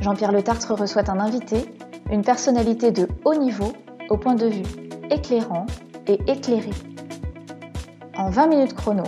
[0.00, 1.64] Jean-Pierre Le Tartre reçoit un invité,
[2.10, 3.72] une personnalité de haut niveau,
[4.08, 4.62] au point de vue
[5.10, 5.66] éclairant
[6.06, 6.70] et éclairé.
[8.16, 9.02] En 20 minutes chrono,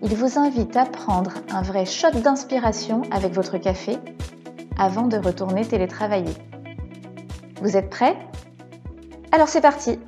[0.00, 3.96] il vous invite à prendre un vrai shot d'inspiration avec votre café
[4.78, 6.34] avant de retourner télétravailler.
[7.60, 8.16] Vous êtes prêts?
[9.32, 9.98] Alors c'est parti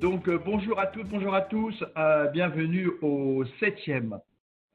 [0.00, 4.20] Donc euh, bonjour à toutes, bonjour à tous, euh, bienvenue au septième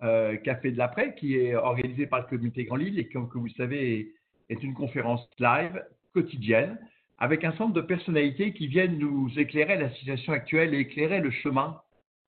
[0.04, 3.30] euh, Café de l'après, qui est organisé par le comité Grand Lille et qui, comme
[3.34, 4.14] vous savez,
[4.50, 6.78] est une conférence live quotidienne
[7.18, 11.32] avec un centre de personnalités qui viennent nous éclairer la situation actuelle et éclairer le
[11.32, 11.80] chemin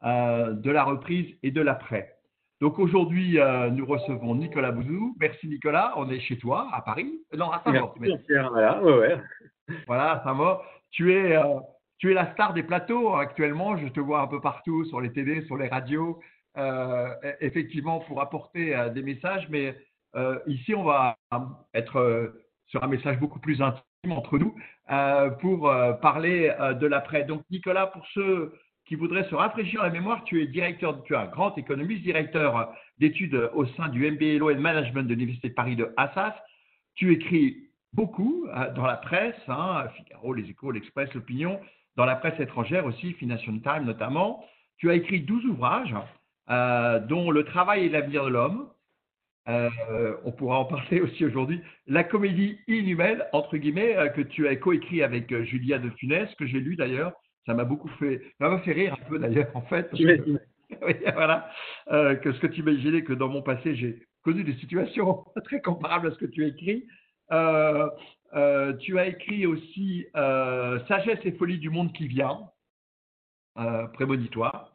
[0.03, 2.13] euh, de la reprise et de l'après.
[2.61, 5.15] Donc aujourd'hui, euh, nous recevons Nicolas Bouzou.
[5.19, 7.21] Merci Nicolas, on est chez toi à Paris.
[7.37, 7.95] Non, à Saint-Maur.
[8.29, 9.17] Voilà, ouais, ouais.
[9.85, 10.63] voilà, à Saint-Maur.
[10.91, 11.37] Tu es,
[11.97, 13.77] tu es la star des plateaux actuellement.
[13.77, 16.19] Je te vois un peu partout sur les télé, sur les radios.
[16.57, 19.75] Euh, effectivement pour apporter euh, des messages, mais
[20.15, 21.15] euh, ici on va
[21.75, 22.33] être
[22.65, 24.55] sur un message beaucoup plus intime entre nous
[25.39, 27.25] pour parler de l'après.
[27.25, 28.53] Donc Nicolas, pour ceux
[28.85, 32.73] qui voudraient se rafraîchir la mémoire, tu es directeur, tu es un grand économiste, directeur
[32.97, 36.33] d'études au sein du MBA Law and Management de l'Université de Paris de Assas.
[36.95, 41.59] Tu écris beaucoup dans la presse, hein, Figaro, Les Échos, l'Express, l'Opinion,
[41.97, 44.43] dans la presse étrangère aussi, Financial Times notamment.
[44.77, 45.95] Tu as écrit 12 ouvrages
[46.49, 48.69] euh, dont le travail et l'avenir de l'homme.
[49.49, 51.61] Euh, on pourra en parler aussi aujourd'hui.
[51.87, 56.45] La comédie inhumaine, entre guillemets, euh, que tu as coécrit avec Julia de Funès, que
[56.45, 57.13] j'ai lu d'ailleurs.
[57.45, 59.89] Ça m'a beaucoup fait, ça m'a fait rire un peu d'ailleurs, en fait.
[59.93, 61.49] oui, voilà.
[61.87, 66.07] que ce que tu imaginais que dans mon passé, j'ai connu des situations très comparables
[66.07, 66.85] à ce que tu as écrit.
[68.79, 72.39] tu as écrit aussi Sagesse et folie du monde qui vient,
[73.93, 74.66] prémonitoire.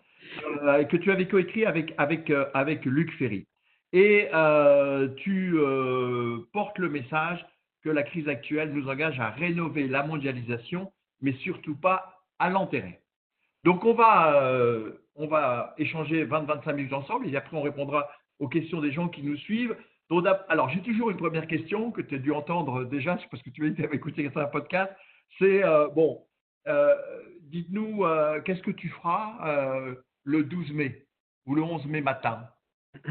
[0.63, 3.47] Euh, que tu avais coécrit avec, avec, euh, avec Luc Ferry.
[3.93, 5.55] Et euh, tu
[6.53, 7.45] portes le message
[7.83, 13.01] que la crise actuelle nous engage à rénover la mondialisation, mais surtout pas à l'enterrer.
[13.65, 14.83] Donc on va,
[15.15, 19.23] on va échanger 20-25 minutes ensemble et après on répondra aux questions des gens qui
[19.23, 19.77] nous suivent.
[20.49, 23.67] alors j'ai toujours une première question que tu as dû entendre déjà, parce que tu
[23.67, 24.91] as écouté un podcast.
[25.39, 25.63] C'est
[25.95, 26.25] bon,
[27.43, 28.07] dites-nous
[28.47, 31.07] qu'est-ce que tu feras le 12 mai
[31.47, 32.41] ou le 11 mai matin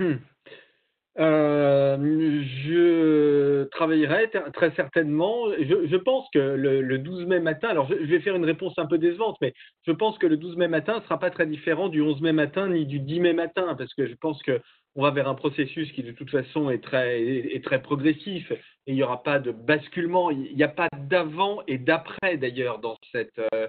[1.20, 5.50] euh, je travaillerai très certainement.
[5.60, 8.98] Je, pense que le, 12 mai matin, alors je, vais faire une réponse un peu
[8.98, 9.54] décevante, mais
[9.88, 12.32] je pense que le 12 mai matin ne sera pas très différent du 11 mai
[12.32, 15.92] matin ni du 10 mai matin, parce que je pense qu'on va vers un processus
[15.94, 19.52] qui de toute façon est très, est, très progressif et il n'y aura pas de
[19.52, 23.68] basculement, il n'y a pas d'avant et d'après d'ailleurs dans cette, euh,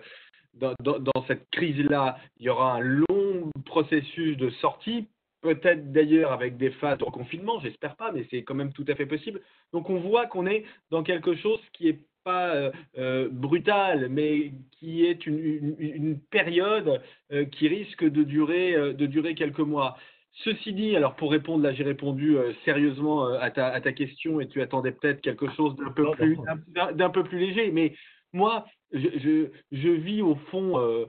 [0.55, 5.09] dans, dans, cette crise-là, il y aura un long processus de sortie,
[5.41, 8.95] peut-être d'ailleurs avec des phases de reconfinement, j'espère pas, mais c'est quand même tout à
[8.95, 9.41] fait possible.
[9.73, 14.53] Donc on voit qu'on est dans quelque chose qui est pas euh, euh brutal, mais
[14.79, 17.03] qui est une, une, une période
[17.33, 19.97] euh, qui risque de durer, de durer quelques mois.
[20.45, 24.49] Ceci dit, alors pour répondre, là j'ai répondu sérieusement à ta, à, ta, question et
[24.49, 26.39] tu attendais peut-être quelque chose d'un peu, plus,
[27.13, 27.93] peu plus léger, mais
[28.33, 31.07] moi, je, vis au fond euh,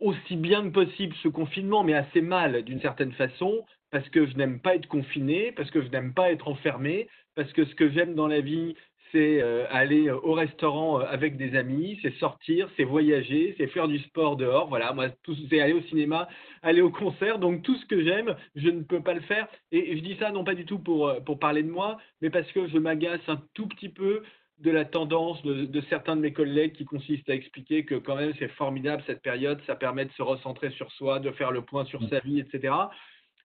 [0.00, 4.36] aussi bien que possible ce confinement, mais assez mal d'une certaine façon, parce que je
[4.36, 7.90] n'aime pas être confiné, parce que je n'aime pas être enfermé, parce que ce que
[7.90, 8.74] j'aime dans la vie,
[9.12, 13.88] c'est euh, aller euh, au restaurant avec des amis, c'est sortir, c'est voyager, c'est faire
[13.88, 14.68] du sport dehors.
[14.68, 15.08] Voilà, moi,
[15.48, 16.28] c'est aller au cinéma,
[16.62, 17.38] aller au concert.
[17.38, 19.48] Donc, tout ce que j'aime, je ne peux pas le faire.
[19.72, 22.68] Et, je dis ça non pas du tout pour parler de moi, mais parce que
[22.68, 24.22] je m'agace un tout petit peu
[24.60, 28.32] de la tendance de, certains de mes collègues qui consiste à expliquer que quand même
[28.38, 31.84] c'est formidable cette période, ça permet de se recentrer sur soi, de faire le point
[31.86, 32.74] sur sa vie, etc.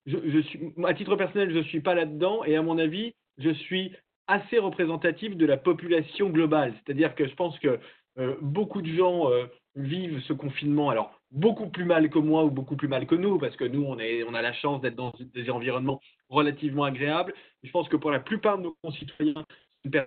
[0.04, 3.50] Je, suis, à titre personnel, je ne suis pas là-dedans et à mon avis, je
[3.50, 3.92] suis
[4.28, 6.74] assez représentatif de la population globale.
[6.74, 7.80] C'est-à-dire que je pense que
[8.18, 12.50] euh, beaucoup de gens euh, vivent ce confinement, alors beaucoup plus mal que moi ou
[12.50, 14.96] beaucoup plus mal que nous, parce que nous, on, est, on a la chance d'être
[14.96, 17.34] dans des environnements relativement agréables.
[17.62, 19.44] Je pense que pour la plupart de nos concitoyens,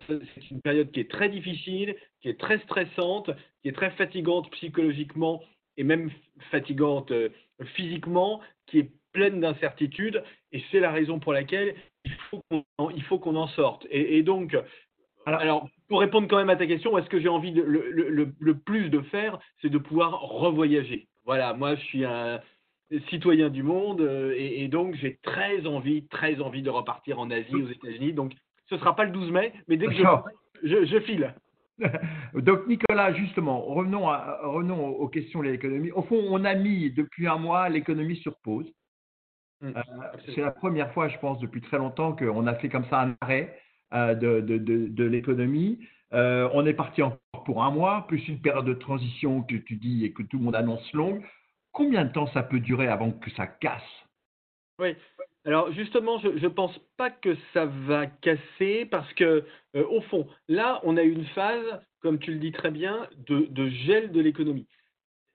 [0.08, 3.32] c'est une période qui est très difficile, qui est très stressante,
[3.62, 5.42] qui est très fatigante psychologiquement
[5.78, 6.12] et même
[6.52, 7.30] fatigante euh,
[7.76, 10.24] physiquement, qui est pleine d'incertitudes.
[10.52, 13.86] Et c'est la raison pour laquelle il faut qu'on en sorte.
[13.90, 14.58] Et, donc,
[15.26, 19.02] Alors, pour répondre quand même à ta question, est-ce que j'ai envie le, plus de
[19.02, 21.08] faire, c'est de pouvoir revoyager.
[21.26, 22.40] Voilà, moi je suis un
[23.10, 27.54] citoyen du monde euh, et, donc j'ai très envie, très envie de repartir en Asie,
[27.54, 28.14] aux États-Unis.
[28.14, 28.34] Donc
[28.70, 29.94] ce ne sera pas le 12 mai, mais dès que
[30.64, 31.34] je, je, file.
[32.34, 34.06] Donc Nicolas, justement, revenons,
[34.44, 35.92] revenons aux questions de l'économie.
[35.92, 38.72] Au fond, on a mis depuis un mois l'économie sur pause.
[39.62, 39.72] Mmh.
[39.76, 39.82] Euh,
[40.36, 43.16] c'est la première fois, je pense, depuis très longtemps qu'on a fait comme ça un
[43.22, 43.60] arrêt
[43.94, 45.80] euh, de, de, de, l'économie.
[46.14, 49.76] Euh, on est parti encore pour un mois, plus une période de transition que tu
[49.76, 51.26] dis et que tout le monde annonce longue.
[51.72, 53.82] Combien de temps ça peut durer avant que ça casse?
[54.80, 54.96] Oui,
[55.46, 59.46] alors justement, je ne pense pas que ça va casser parce que,
[59.76, 63.70] euh, au fond, là, on a une phase, comme tu le dis très bien, de,
[63.70, 64.68] gel de l'économie.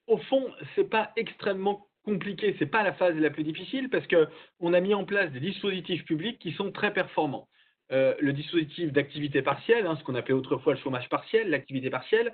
[0.07, 3.89] Au fond, ce n'est pas extrêmement compliqué, ce n'est pas la phase la plus difficile
[3.89, 7.49] parce qu'on a mis en place des dispositifs publics qui sont très performants.
[7.93, 12.33] Euh, le dispositif d'activité partielle, hein, ce qu'on appelait autrefois le chômage partiel, l'activité partielle,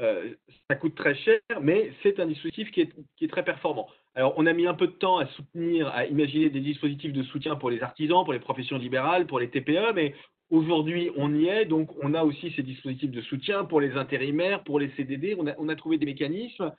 [0.00, 0.34] euh,
[0.68, 3.88] ça coûte très cher, mais c'est un dispositif qui est, très performant.
[4.14, 7.22] Alors, on a mis un peu de temps à soutenir, à imaginer des dispositifs de
[7.24, 10.14] soutien pour les artisans, pour les professions libérales, pour les TPE, mais
[10.50, 11.64] aujourd'hui, on y est.
[11.64, 15.36] Donc, on a aussi ces dispositifs de soutien pour les intérimaires, pour les CDD.
[15.38, 16.72] On a, on a trouvé des mécanismes.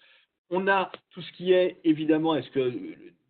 [0.50, 2.71] On a tout ce qui est, évidemment, est-ce que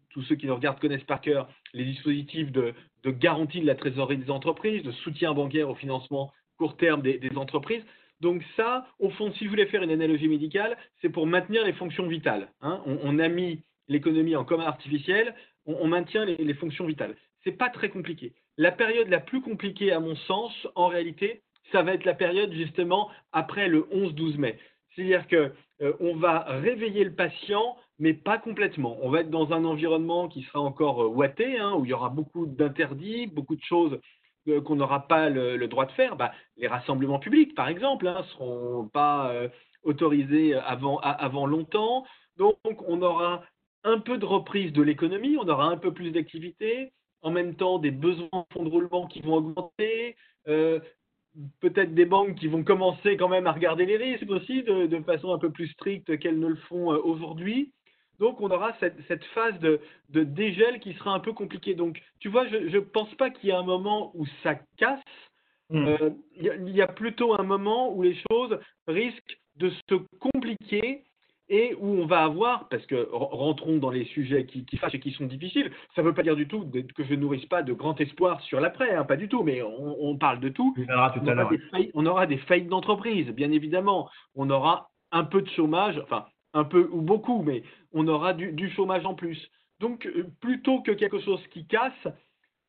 [0.09, 2.73] tous ceux qui nous regardent connaissent par cœur les dispositifs de,
[3.05, 7.83] garantie de la trésorerie des entreprises, de soutien bancaire au financement court terme des entreprises.
[8.21, 11.73] Donc ça, au fond, si vous voulez faire une analogie médicale, c'est pour maintenir les
[11.73, 12.49] fonctions vitales.
[12.61, 12.81] Hein.
[12.85, 15.35] On, a mis l'économie en commun artificiel,
[15.65, 17.15] on, maintient les, fonctions vitales.
[17.43, 18.33] Ce n'est pas très compliqué.
[18.57, 21.41] La période la plus compliquée, à mon sens, en réalité,
[21.71, 24.59] ça va être la période justement après le 11-12 mai.
[24.95, 28.97] C'est-à-dire qu'on euh, va réveiller le patient, mais pas complètement.
[29.01, 31.93] On va être dans un environnement qui sera encore euh, ouaté, hein, où il y
[31.93, 33.99] aura beaucoup d'interdits, beaucoup de choses
[34.65, 38.23] qu'on n'aura pas le, droit de faire, bah, les rassemblements publics, par exemple, ne hein,
[38.31, 39.49] seront pas euh,
[39.83, 42.05] autorisés avant, avant longtemps.
[42.37, 42.57] Donc,
[42.87, 43.43] on aura
[43.83, 47.79] un peu de reprise de l'économie, on aura un peu plus d'activité, en même temps
[47.79, 50.15] des besoins en fonds de roulement qui vont augmenter,
[50.47, 50.79] euh,
[51.59, 55.33] peut-être des banques qui vont commencer quand même à regarder les risques aussi de façon
[55.33, 57.73] un peu plus stricte qu'elles ne le font aujourd'hui.
[58.19, 59.79] Donc, on aura cette, phase de,
[60.09, 61.75] dégel qui sera un peu compliquée.
[61.75, 64.99] Donc, tu vois, je ne pense pas qu'il y ait un moment où ça casse.
[65.69, 65.87] Hmm.
[65.87, 71.03] Euh, il y, a plutôt un moment où les choses risquent de se compliquer
[71.49, 74.99] et où on va avoir, parce que rentrons dans les sujets qui, qui fâchent et
[74.99, 77.61] qui sont difficiles, ça ne veut pas dire du tout que je ne nourrisse pas
[77.61, 80.75] de grand espoir sur l'après, hein, pas du tout, mais on, parle de tout.
[80.87, 81.13] On, aura,
[81.93, 84.09] on aura des faillites d'entreprise, bien évidemment.
[84.35, 86.25] On aura un peu de chômage, enfin,
[86.55, 87.63] un peu ou beaucoup, mais
[87.93, 89.51] on aura du, chômage en plus.
[89.79, 92.07] Donc, euh, plutôt que quelque chose qui casse,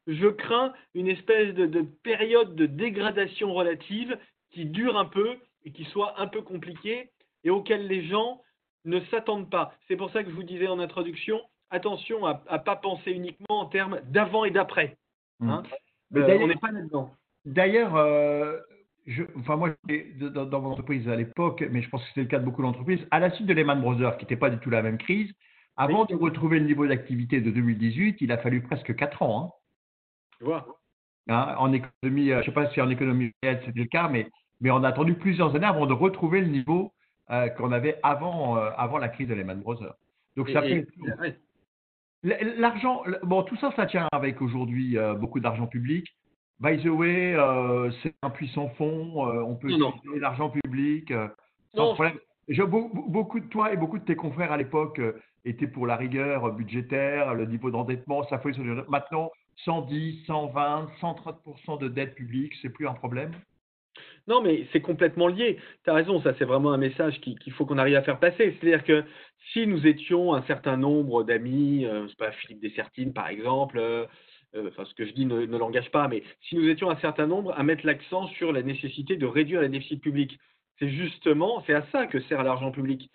[0.08, 4.18] je crains une espèce de, période de dégradation relative
[4.50, 7.10] qui dure un peu et qui soit un peu compliquée
[7.44, 8.42] et auquel les gens
[8.84, 9.72] ne s'attendent pas.
[9.88, 11.40] C'est pour ça que je vous disais en introduction,
[11.70, 14.96] attention à ne pas penser uniquement en termes d'avant et d'après.
[15.40, 15.50] Mmh.
[15.50, 15.62] Hein.
[16.16, 17.14] Euh, on n'est pas là-dedans.
[17.44, 18.58] D'ailleurs, euh,
[19.36, 19.70] enfin moi,
[20.20, 22.62] dans, dans mon entreprise à l'époque, mais je pense que c'était le cas de beaucoup
[22.62, 25.32] d'entreprises, à la suite de Lehman Brothers, qui n'était pas du tout la même crise,
[25.76, 29.44] avant de retrouver le niveau d'activité de 2018, il a fallu presque 4 ans.
[29.44, 29.50] Hein.
[30.38, 30.66] Tu vois
[31.28, 34.08] hein, En économie, euh, je ne sais pas si en économie réelle c'était le cas,
[34.08, 34.28] mais,
[34.60, 36.92] mais on a attendu plusieurs années avant de retrouver le niveau
[37.30, 39.94] euh, qu'on avait avant, euh, avant la crise de Lehman Brothers.
[40.36, 40.86] Donc ça fait.
[42.22, 46.08] L'argent, bon, tout ça, ça tient avec aujourd'hui beaucoup d'argent public.
[46.58, 51.28] By the way, euh, c'est un puissant fond, euh, on peut utiliser l'argent public euh,
[51.74, 52.18] sans problème.
[52.88, 55.00] beaucoup de toi et beaucoup de tes confrères à l'époque
[55.44, 58.56] étaient pour la rigueur budgétaire, le niveau d'endettement, ça fait
[58.88, 59.30] maintenant
[59.64, 63.32] 110, 120, 130% de dette publique, c'est plus un problème?
[64.28, 65.58] Non, mais c'est complètement lié.
[65.84, 68.56] Tu as raison, ça c'est vraiment un message qu'il faut qu'on arrive à faire passer.
[68.58, 69.04] C'est-à-dire que
[69.52, 73.78] si nous étions un certain nombre d'amis, euh, pas Philippe Dessertine par exemple,
[74.56, 77.52] enfin ce que je dis ne, l'engage pas, mais si nous étions un certain nombre
[77.58, 80.38] à mettre l'accent sur la nécessité de réduire les déficits publics,
[80.78, 83.10] c'est justement, c'est à ça que sert l'argent public.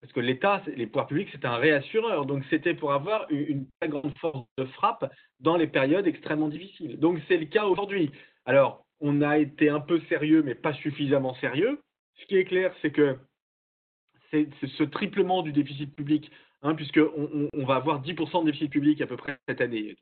[0.00, 2.24] Parce que l'État, les pouvoirs publics, c'est un réassureur.
[2.24, 6.98] Donc, c'était pour avoir une, très grande force de frappe dans les périodes extrêmement difficiles.
[7.00, 8.12] Donc, c'est le cas aujourd'hui.
[8.44, 11.80] Alors, on a été un peu sérieux, mais pas suffisamment sérieux.
[12.14, 13.16] Ce qui est clair, c'est que
[14.30, 16.30] c'est ce triplement du déficit public,
[16.62, 19.96] hein, puisqu'on on va avoir 10% de déficit public à peu près cette année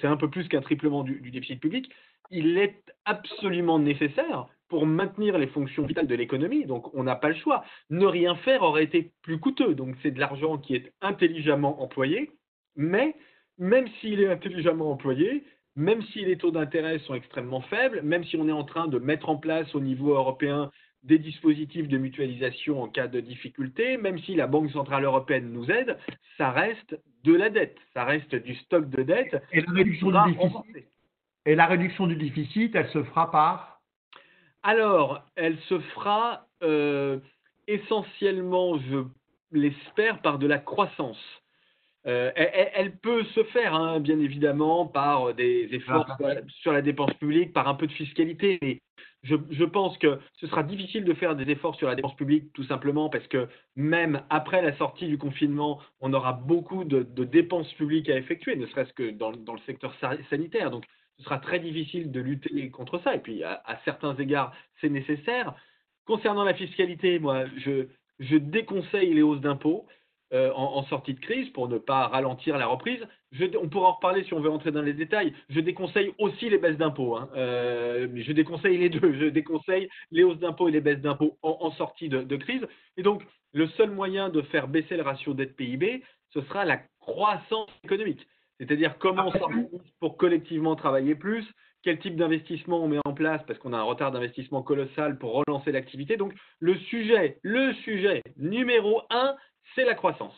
[0.00, 1.90] c'est un peu plus qu'un triplement du, déficit public,
[2.30, 6.64] il est absolument nécessaire pour maintenir les fonctions vitales de l'économie.
[6.64, 7.64] Donc, on n'a pas le choix.
[7.90, 9.74] Ne rien faire aurait été plus coûteux.
[9.74, 12.32] Donc, c'est de l'argent qui est intelligemment employé,
[12.74, 13.14] mais
[13.58, 15.44] même s'il est intelligemment employé,
[15.76, 18.98] même si les taux d'intérêt sont extrêmement faibles, même si on est en train de
[18.98, 20.70] mettre en place au niveau européen
[21.06, 25.70] des dispositifs de mutualisation en cas de difficulté, même si la Banque Centrale Européenne nous
[25.70, 25.96] aide,
[26.36, 29.40] ça reste de la dette, ça reste du stock de dette.
[29.52, 30.88] Et la réduction, du déficit,
[31.46, 33.80] et la réduction du déficit, elle se fera par
[34.64, 37.20] Alors, elle se fera euh,
[37.68, 39.04] essentiellement, je
[39.52, 41.22] l'espère, par de la croissance.
[42.06, 46.06] Euh, elle, peut se faire, hein, bien évidemment, par des efforts
[46.60, 48.80] sur la, dépense publique, par un peu de fiscalité, mais
[49.24, 52.62] je, pense que ce sera difficile de faire des efforts sur la dépense publique, tout
[52.64, 58.08] simplement parce que même après la sortie du confinement, on aura beaucoup de, dépenses publiques
[58.08, 59.92] à effectuer, ne serait-ce que dans, le secteur
[60.30, 60.70] sanitaire.
[60.70, 60.84] Donc,
[61.18, 63.16] ce sera très difficile de lutter contre ça.
[63.16, 65.54] Et puis, à, certains égards, c'est nécessaire.
[66.04, 69.86] Concernant la fiscalité, moi, je déconseille les hausses d'impôts.
[70.36, 73.00] Euh, en, sortie de crise pour ne pas ralentir la reprise.
[73.60, 75.32] on pourra en reparler si on veut entrer dans les détails.
[75.48, 77.16] Je déconseille aussi les baisses d'impôts.
[77.16, 77.30] Hein.
[77.36, 79.14] Euh, je déconseille les deux.
[79.14, 82.66] Je déconseille les hausses d'impôts et les baisses d'impôts en, sortie de, crise.
[82.98, 83.22] Et donc,
[83.54, 86.02] le seul moyen de faire baisser le ratio dette PIB,
[86.34, 88.26] ce sera la croissance économique.
[88.60, 89.68] C'est-à-dire comment on s'organise
[90.00, 91.46] pour collectivement travailler plus,
[91.82, 95.42] quel type d'investissement on met en place parce qu'on a un retard d'investissement colossal pour
[95.46, 96.16] relancer l'activité.
[96.16, 99.34] Donc le sujet, le sujet numéro un,
[99.76, 100.34] c'est la croissance.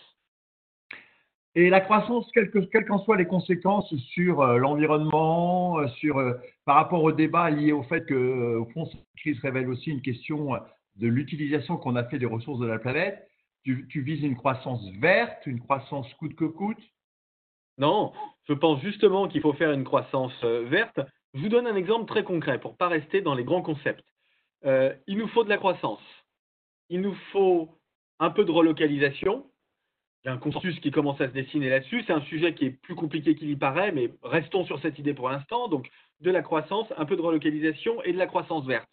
[1.55, 2.51] Et la croissance, quelles
[2.87, 6.35] qu'en soient les conséquences sur euh, l'environnement, euh, sur, euh,
[6.67, 10.03] par rapport au débat lié au fait que, au fond, cette crise révèle aussi une
[10.03, 10.51] question
[10.97, 13.27] de l'utilisation qu'on a fait des ressources de la planète,
[13.65, 16.83] tu, vises une croissance verte, une croissance coûte que coûte?
[17.77, 18.13] Non,
[18.49, 21.01] je pense justement qu'il faut faire une croissance verte.
[21.35, 24.05] Je vous donne un exemple très concret pour ne pas rester dans les grands concepts.
[24.65, 26.01] il nous faut de la croissance.
[26.89, 27.78] Il nous faut
[28.19, 29.47] un peu de relocalisation.
[30.25, 32.03] Il y a un consensus qui commence à se dessiner là-dessus.
[32.07, 35.15] C'est un sujet qui est plus compliqué qu'il y paraît, mais restons sur cette idée
[35.15, 35.69] pour l'instant.
[35.69, 35.89] Donc,
[36.21, 38.91] de la croissance, un peu de relocalisation et de la croissance verte.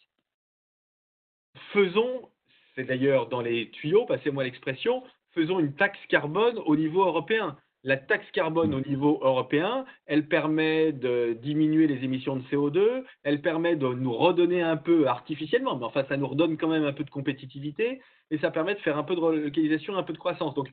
[1.74, 2.30] Faisons,
[2.76, 7.58] c'est d'ailleurs dans les tuyaux, passez-moi l'expression, faisons une taxe carbone au niveau européen.
[7.86, 13.44] La taxe carbone au niveau européen, elle permet de diminuer les émissions de CO2, elle
[13.44, 16.94] permet de nous redonner un peu artificiellement, mais enfin ça nous redonne quand même un
[16.94, 18.02] peu de compétitivité
[18.32, 20.56] et ça permet de faire un peu de relocalisation, un peu de croissance.
[20.56, 20.68] Donc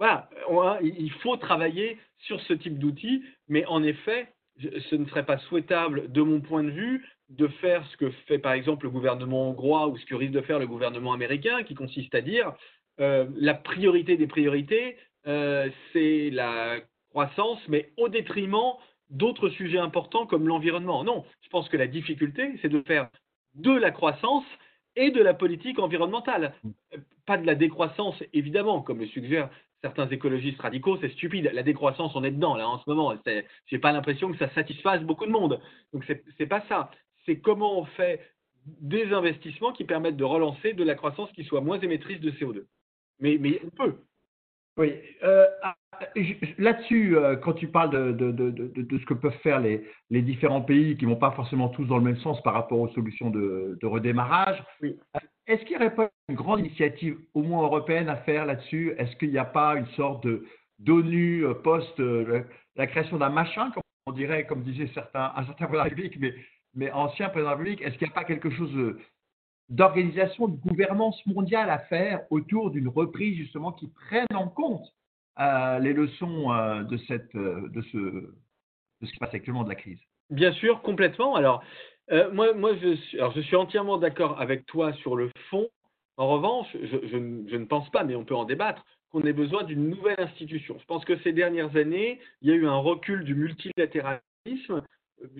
[0.00, 0.28] voilà,
[0.82, 4.26] il faut travailler sur ce type d'outils, mais en effet,
[4.60, 8.40] ce ne serait pas souhaitable de mon point de vue de faire ce que fait
[8.40, 11.76] par exemple le gouvernement hongrois ou ce que risque de faire le gouvernement américain, qui
[11.76, 12.52] consiste à dire
[12.98, 14.96] euh, la priorité des priorités,
[15.28, 16.80] euh, c'est la
[17.10, 18.74] croissance, mais au détriment
[19.10, 21.04] d'autres sujets importants comme l'environnement.
[21.04, 23.08] Non, je pense que la difficulté, c'est de faire
[23.54, 24.44] de la croissance
[24.96, 26.54] et de la politique environnementale.
[27.26, 31.50] Pas de la décroissance, évidemment, comme le suggèrent certains écologistes radicaux, c'est stupide.
[31.52, 33.14] La décroissance, on est dedans, là, en ce moment.
[33.26, 33.42] Je
[33.72, 35.60] n'ai pas l'impression que ça satisfasse beaucoup de monde.
[35.92, 36.90] Donc, ce n'est pas ça.
[37.26, 38.20] C'est comment on fait
[38.66, 42.64] des investissements qui permettent de relancer de la croissance qui soit moins émettrice de CO2.
[43.20, 43.98] Mais, mais on peut.
[44.78, 44.94] Oui.
[45.24, 45.74] Euh, ah,
[46.56, 49.82] là-dessus, euh, quand tu parles de, ce que peuvent faire les,
[50.22, 52.88] différents pays qui ne vont pas forcément tous dans le même sens par rapport aux
[52.90, 54.62] solutions de, redémarrage,
[55.48, 58.94] est-ce qu'il n'y aurait pas une grande initiative, au moins européenne, à faire là-dessus?
[58.98, 60.26] Est-ce qu'il n'y a pas une sorte
[60.78, 62.00] d'ONU euh, post
[62.76, 65.82] la création d'un machin, comme on dirait, comme disaient certains, un certain président de la
[65.84, 66.34] République, mais,
[66.74, 67.82] mais ancien président de la République?
[67.82, 68.94] Est-ce qu'il n'y a pas quelque chose
[69.68, 74.86] d'organisation, de gouvernance mondiale à faire autour d'une reprise justement qui prenne en compte
[75.40, 78.32] euh, les leçons euh, de, cette, euh, de, ce, de
[79.02, 80.00] ce qui se passe actuellement de la crise.
[80.30, 81.36] Bien sûr, complètement.
[81.36, 81.62] Alors,
[82.32, 85.68] moi, moi je, suis, alors, je suis entièrement d'accord avec toi sur le fond.
[86.16, 89.88] En revanche, je, ne pense pas, mais on peut en débattre, qu'on ait besoin d'une
[89.88, 90.76] nouvelle institution.
[90.80, 94.82] Je pense que ces dernières années, il y a eu un recul du multilatéralisme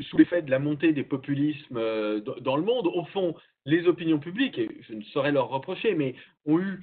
[0.03, 2.87] sous l'effet de la montée des populismes dans le monde.
[2.87, 6.15] Au fond, les opinions publiques, et je ne saurais leur reprocher, mais
[6.47, 6.81] ont eu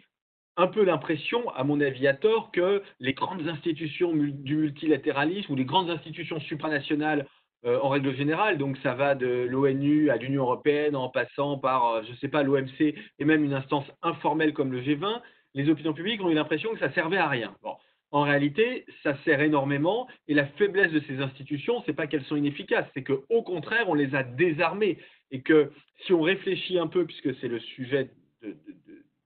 [0.58, 5.56] un peu l'impression, à mon avis à tort, que les grandes institutions du multilatéralisme ou
[5.56, 7.28] les grandes institutions supranationales
[7.66, 11.88] euh, en règle générale, donc ça va de l'ONU à l'Union européenne en passant par,
[11.88, 15.22] euh, je ne sais pas, l'OMC et même une instance informelle comme le G20,
[15.56, 17.56] les opinions publiques ont eu l'impression que ça servait à rien.
[18.12, 22.24] En réalité, ça sert énormément et la faiblesse de ces institutions, ce n'est pas qu'elles
[22.26, 25.00] sont inefficaces, c'est qu'au contraire, on les a désarmées
[25.32, 25.72] et que
[26.06, 28.12] si on réfléchit un peu, puisque c'est le sujet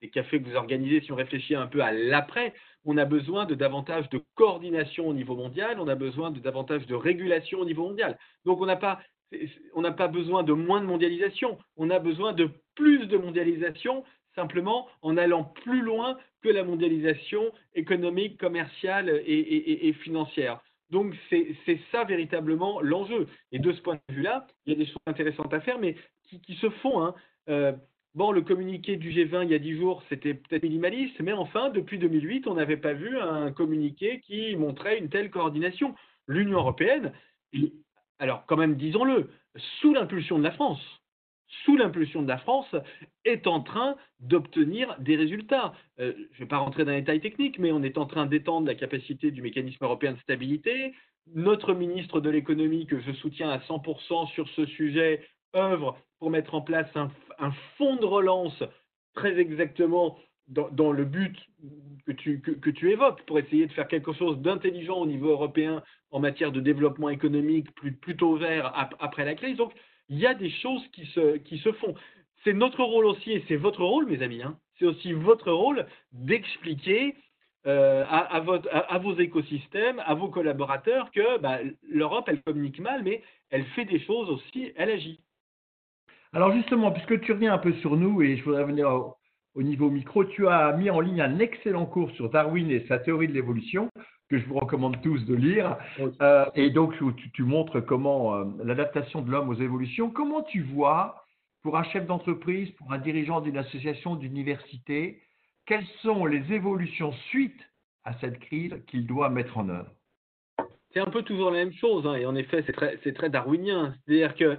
[0.02, 2.54] des cafés que vous organisez, si on réfléchit un peu à l'après,
[2.86, 6.86] on a besoin de davantage de coordination au niveau mondial, on a besoin de davantage
[6.88, 8.18] de régulation au niveau mondial.
[8.46, 9.02] Donc on n'a pas,
[9.74, 14.04] on n'a pas besoin de moins de mondialisation, on a besoin de plus de mondialisation,
[14.36, 20.62] simplement en allant plus loin que la mondialisation économique, commerciale et financière.
[20.90, 23.28] Donc c'est ça véritablement l'enjeu.
[23.52, 25.96] Et de ce point de vue-là, il y a des choses intéressantes à faire, mais
[26.24, 27.02] qui, se font.
[27.02, 27.16] Hein.
[27.50, 27.74] Euh,
[28.16, 31.70] bon, le communiqué du G20 il y a dix jours, c'était peut-être minimaliste, mais enfin,
[31.70, 35.96] depuis 2008, on n'avait pas vu un communiqué qui montrait une telle coordination.
[36.28, 37.14] L'Union européenne,
[38.20, 39.30] alors quand même disons-le,
[39.80, 40.82] sous l'impulsion de la France,
[41.66, 42.76] sous l'impulsion de la France,
[43.26, 45.74] est en train d'obtenir des résultats.
[46.00, 48.26] Euh, je ne vais pas rentrer dans les détails techniques, mais on est en train
[48.26, 50.94] d'étendre la capacité du mécanisme européen de stabilité.
[51.34, 55.26] Notre ministre de l'économie, que je soutiens à 100% sur ce sujet,
[55.56, 58.64] œuvre pour mettre en place un, fonds de relance
[59.14, 61.38] très exactement dans, le but
[62.06, 65.84] que tu, que, tu, évoques, pour essayer de faire quelque chose d'intelligent au niveau européen
[66.12, 69.58] en matière de développement économique plus, plutôt vert après la crise.
[69.58, 69.74] Donc,
[70.10, 71.96] il y a des choses qui se, qui se font.
[72.44, 74.58] C'est notre rôle aussi, et c'est votre rôle, mes amis, hein.
[74.78, 77.16] c'est aussi votre rôle d'expliquer
[77.68, 78.40] euh, à,
[79.00, 84.00] vos écosystèmes, à vos collaborateurs que bah, l'Europe, elle communique mal, mais elle fait des
[84.00, 85.20] choses aussi, elle agit.
[86.32, 89.14] Alors justement, puisque tu reviens un peu sur nous, et je voudrais venir
[89.56, 93.00] au, niveau micro, tu as mis en ligne un excellent cours sur Darwin et sa
[93.00, 93.90] théorie de l'évolution
[94.30, 95.78] que je vous recommande tous de lire.
[96.22, 96.94] Euh, et donc,
[97.34, 100.12] tu, montres comment euh, l'adaptation de l'homme aux évolutions.
[100.12, 101.24] Comment tu vois,
[101.64, 105.22] pour un chef d'entreprise, pour un dirigeant d'une association, d'université,
[105.66, 107.60] quelles sont les évolutions suite
[108.04, 109.92] à cette crise qu'il doit mettre en œuvre?
[110.94, 112.06] C'est un peu toujours la même chose.
[112.06, 113.96] Hein, et en effet, c'est très, très, darwinien.
[114.06, 114.58] C'est-à-dire que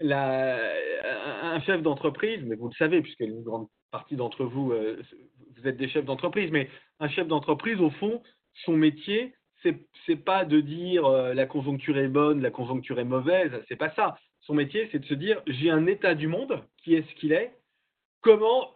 [0.00, 0.58] la,
[1.42, 5.02] un chef d'entreprise, mais vous le savez, puisque une grande partie d'entre vous, euh,
[5.56, 6.68] vous êtes des chefs d'entreprise, mais
[7.00, 8.22] un chef d'entreprise, au fond,
[8.64, 9.76] son métier, c'est
[10.08, 13.90] n'est pas de dire euh, la conjoncture est bonne, la conjoncture est mauvaise, c'est pas
[13.94, 14.16] ça.
[14.42, 17.32] Son métier, c'est de se dire j'ai un état du monde qui est ce qu'il
[17.32, 17.52] est,
[18.20, 18.74] comment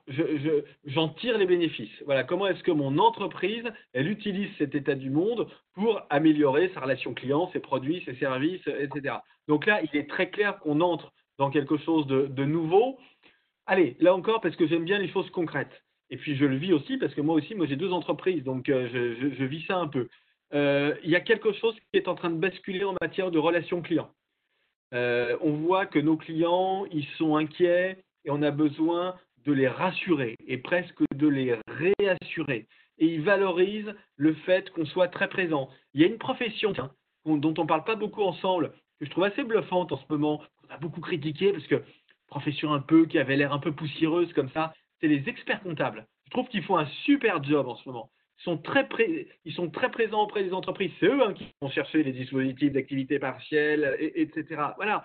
[0.85, 2.03] j'en tire les bénéfices.
[2.05, 6.81] Voilà, comment est-ce que mon entreprise, elle utilise cet état du monde pour améliorer sa
[6.81, 9.17] relation client, ses produits, ses services, etc.
[9.47, 12.99] Donc là, il est très clair qu'on entre dans quelque chose de nouveau.
[13.71, 15.85] Allez, là encore, parce que j'aime bien les choses concrètes.
[16.11, 18.69] Et puis je le vis aussi parce que moi aussi, moi j'ai deux entreprises, donc
[18.69, 18.89] euh,
[19.39, 20.09] je, vis ça un peu.
[20.53, 23.39] Euh, il y a quelque chose qui est en train de basculer en matière de
[23.39, 24.11] relations clients.
[24.93, 29.15] Euh, on voit que nos clients, ils sont inquiets et on a besoin
[29.45, 32.67] de les rassurer et presque de les réassurer.
[32.99, 35.71] Et ils valorisent le fait qu'on soit très présent.
[35.95, 36.73] Il y a une profession
[37.25, 40.43] dont on ne parle pas beaucoup ensemble, que je trouve assez bluffante en ce moment,
[40.61, 41.85] qu'on a beaucoup critiqué parce que
[42.31, 46.07] profession un peu qui avait l'air un peu poussiéreuse comme ça, c'est les experts comptables.
[46.27, 48.11] Je trouve qu'ils font un super job en ce moment.
[48.39, 48.89] Ils sont très,
[49.91, 50.93] présents auprès des entreprises.
[50.99, 54.45] C'est eux hein, qui vont chercher les dispositifs d'activité partielle, etc.
[54.77, 55.05] Voilà.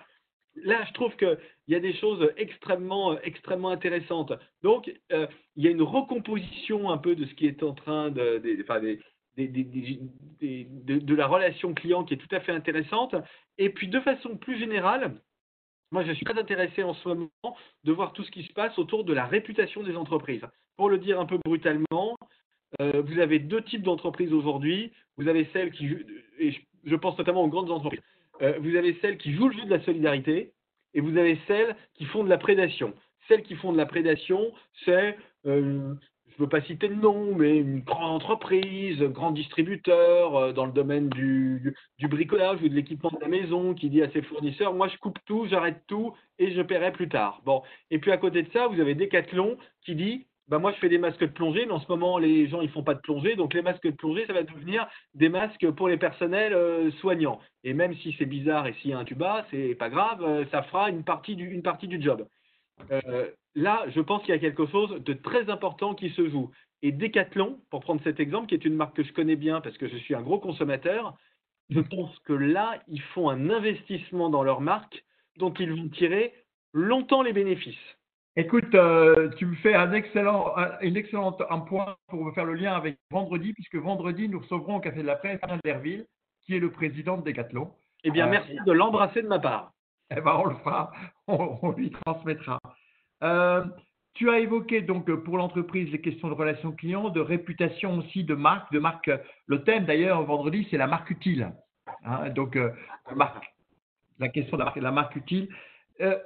[0.54, 4.32] Là, je trouve qu'il y a des choses extrêmement, extrêmement intéressantes.
[4.62, 8.10] Donc, euh, il y a une recomposition un peu de ce qui est en train
[8.10, 8.38] de,
[10.38, 13.14] de la relation client qui est tout à fait intéressante.
[13.58, 15.20] Et puis, de façon plus générale,
[15.92, 17.30] moi, je suis très intéressé en ce moment
[17.84, 20.42] de voir tout ce qui se passe autour de la réputation des entreprises.
[20.76, 22.16] Pour le dire un peu brutalement,
[22.80, 24.92] euh, vous avez deux types d'entreprises aujourd'hui.
[25.16, 25.96] Vous avez celles qui,
[26.38, 28.02] et je pense notamment aux grandes entreprises,
[28.42, 30.52] euh, vous avez celles qui jouent le jeu de la solidarité
[30.94, 32.92] et vous avez celles qui font de la prédation.
[33.28, 34.52] Celles qui font de la prédation,
[34.84, 35.94] c'est euh,
[36.28, 40.66] je ne veux pas citer de nom, mais une grande entreprise, grand distributeur euh, dans
[40.66, 44.74] le domaine du, bricolage ou de l'équipement de la maison qui dit à ses fournisseurs
[44.74, 47.40] Moi, je coupe tout, j'arrête tout et je paierai plus tard.
[47.44, 47.62] Bon.
[47.90, 50.90] Et puis à côté de ça, vous avez Decathlon qui dit bah, Moi, je fais
[50.90, 53.34] des masques de plongée, mais en ce moment, les gens ils font pas de plongée.
[53.36, 57.40] Donc les masques de plongée, ça va devenir des masques pour les personnels euh, soignants.
[57.64, 60.44] Et même si c'est bizarre et s'il y a un tuba, c'est pas grave, euh,
[60.50, 62.26] ça fera une partie du, une partie du job.
[62.90, 66.50] Euh, là, je pense qu'il y a quelque chose de très important qui se joue.
[66.82, 69.76] Et Decathlon, pour prendre cet exemple, qui est une marque que je connais bien parce
[69.78, 71.16] que je suis un gros consommateur,
[71.70, 75.04] je pense que là, ils font un investissement dans leur marque
[75.38, 76.32] dont ils vont tirer
[76.72, 77.74] longtemps les bénéfices.
[78.36, 82.52] Écoute, euh, tu me fais un excellent, un, une excellente un point pour faire le
[82.52, 86.04] lien avec vendredi, puisque vendredi, nous recevrons au Café de la Presse Alain Derville,
[86.44, 87.72] qui est le président de Decathlon.
[88.04, 89.72] Eh bien, euh, merci de l'embrasser de ma part.
[90.10, 90.92] Eh ben, on le fera,
[91.26, 92.60] on, lui transmettra.
[93.22, 93.64] Euh,
[94.14, 98.34] tu as évoqué donc pour l'entreprise les questions de relations clients, de réputation aussi, de
[98.34, 99.10] marque, de marque.
[99.46, 101.52] Le thème d'ailleurs vendredi, c'est la marque utile.
[102.04, 102.70] Hein, donc euh,
[104.18, 105.48] la question de la marque, marque utile.
[106.00, 106.16] Euh,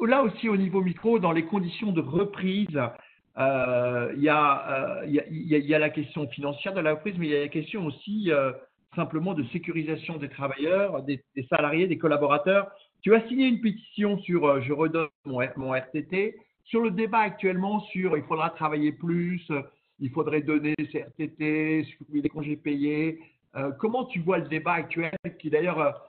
[0.00, 2.80] là aussi au niveau micro, dans les conditions de reprise,
[3.36, 7.48] il y, y, a la question financière de la reprise, mais il y a la
[7.48, 8.30] question aussi
[8.94, 12.70] simplement de sécurisation des travailleurs, des, salariés, des collaborateurs.
[13.02, 17.18] Tu as signé une pétition sur, euh, je redonne mon, mon, RTT, sur le débat
[17.18, 19.44] actuellement sur il faudra travailler plus,
[19.98, 23.20] il faudrait donner ses RTT, supprimer les congés payés.
[23.80, 26.08] comment tu vois le débat actuel, qui d'ailleurs,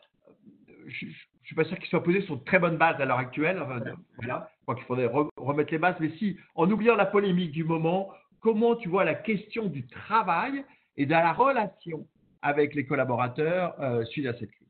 [0.86, 1.12] je ne
[1.44, 3.62] suis pas sûr qu'il soit posé sur de très bonnes bases à l'heure actuelle.
[4.18, 5.96] voilà, je crois qu'il faudrait remettre les bases.
[6.00, 10.64] Mais si, en oubliant la polémique du moment, comment tu vois la question du travail
[10.98, 12.08] et de la relation
[12.44, 13.76] avec les collaborateurs
[14.06, 14.63] suite à cette crise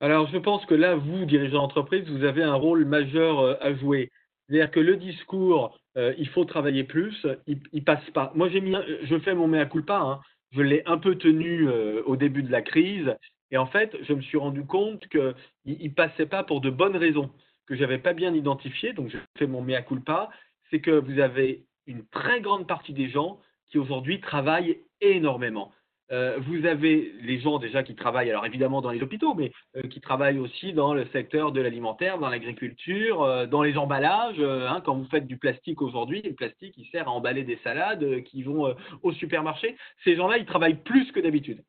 [0.00, 3.74] alors, je pense que là, vous, dirigeant d'entreprise, vous avez un rôle majeur euh, à
[3.74, 4.10] jouer.
[4.46, 8.30] C'est-à-dire que le discours, euh, il faut travailler plus, il, il passe pas.
[8.36, 9.98] Moi, j'ai mis, je fais mon mea culpa.
[9.98, 10.20] Hein.
[10.52, 13.14] Je l'ai un peu tenu euh, au début de la crise,
[13.50, 15.34] et en fait, je me suis rendu compte qu'il
[15.66, 17.30] ne passait pas pour de bonnes raisons
[17.66, 18.92] que j'avais pas bien identifiées.
[18.92, 20.30] Donc, je fais mon mea culpa.
[20.70, 25.72] C'est que vous avez une très grande partie des gens qui aujourd'hui travaillent énormément.
[26.10, 29.82] Euh, vous avez les gens déjà qui travaillent, alors évidemment dans les hôpitaux, mais euh,
[29.82, 34.40] qui travaillent aussi dans le secteur de l'alimentaire, dans l'agriculture, euh, dans les emballages.
[34.40, 38.22] Hein, quand vous faites du plastique aujourd'hui, le plastique il sert à emballer des salades
[38.24, 39.76] qui vont au supermarché.
[40.04, 41.62] Ces gens-là, ils travaillent plus que d'habitude.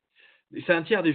[0.65, 1.13] C'est un tiers des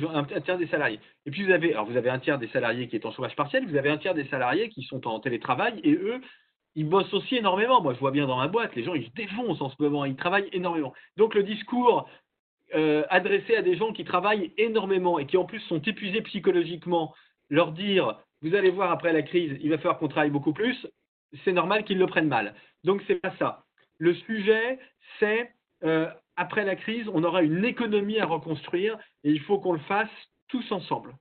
[0.68, 1.00] salariés.
[1.26, 3.34] Et puis vous avez, alors vous avez un tiers des salariés qui est en chômage
[3.34, 6.20] partiel, vous avez un tiers des salariés qui sont en télétravail et eux,
[6.76, 7.80] ils bossent aussi énormément.
[7.80, 10.04] Moi, je vois bien dans ma boîte, les gens, ils se défoncent en ce moment,
[10.04, 10.92] ils travaillent énormément.
[11.16, 12.08] Donc, le discours
[12.74, 17.14] euh, adresser à des gens qui travaillent énormément et qui en plus sont épuisés psychologiquement,
[17.50, 20.86] leur dire vous allez voir après la crise, il va falloir qu'on travaille beaucoup plus,
[21.44, 22.54] c'est normal qu'ils le prennent mal.
[22.84, 23.64] Donc c'est pas ça.
[23.98, 24.78] Le sujet,
[25.18, 25.50] c'est
[25.84, 29.78] euh, après la crise, on aura une économie à reconstruire et il faut qu'on le
[29.80, 30.10] fasse
[30.48, 31.14] tous ensemble.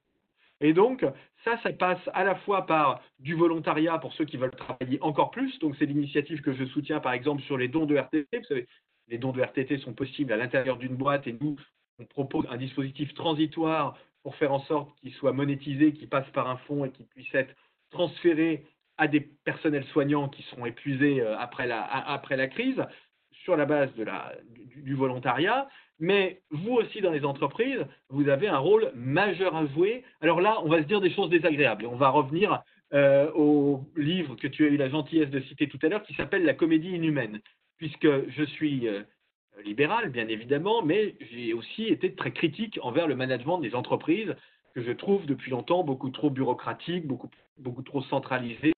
[0.59, 1.05] Et donc,
[1.43, 5.31] ça, ça passe à la fois par du volontariat pour ceux qui veulent travailler encore
[5.31, 5.59] plus.
[5.59, 8.27] Donc, c'est l'initiative que je soutiens, par exemple, sur les dons de RTT.
[8.39, 8.67] Vous savez,
[9.07, 11.55] les dons de RTT sont possibles à l'intérieur d'une boîte et nous,
[11.99, 16.49] on propose un dispositif transitoire pour faire en sorte qu'il soit monétisé, qu'il passe par
[16.49, 17.53] un fonds et qu'il puisse être
[17.91, 18.65] transféré
[18.97, 22.81] à des personnels soignants qui sont épuisés euh, après la, après la crise
[23.43, 24.33] sur la base de la,
[24.75, 25.67] du, volontariat.
[25.99, 30.03] Mais vous aussi, dans les entreprises, vous avez un rôle majeur à jouer.
[30.21, 31.85] Alors là, on va se dire des choses désagréables.
[31.85, 32.63] On va revenir
[32.93, 36.13] euh, au livre que tu as eu la gentillesse de citer tout à l'heure qui
[36.13, 37.41] s'appelle La comédie inhumaine
[37.83, 39.01] puisque je suis euh,
[39.65, 44.33] libéral, bien évidemment, mais j'ai aussi été très critique envers le management des entreprises
[44.73, 48.71] que je trouve depuis longtemps beaucoup trop bureaucratique, beaucoup, beaucoup trop centralisé,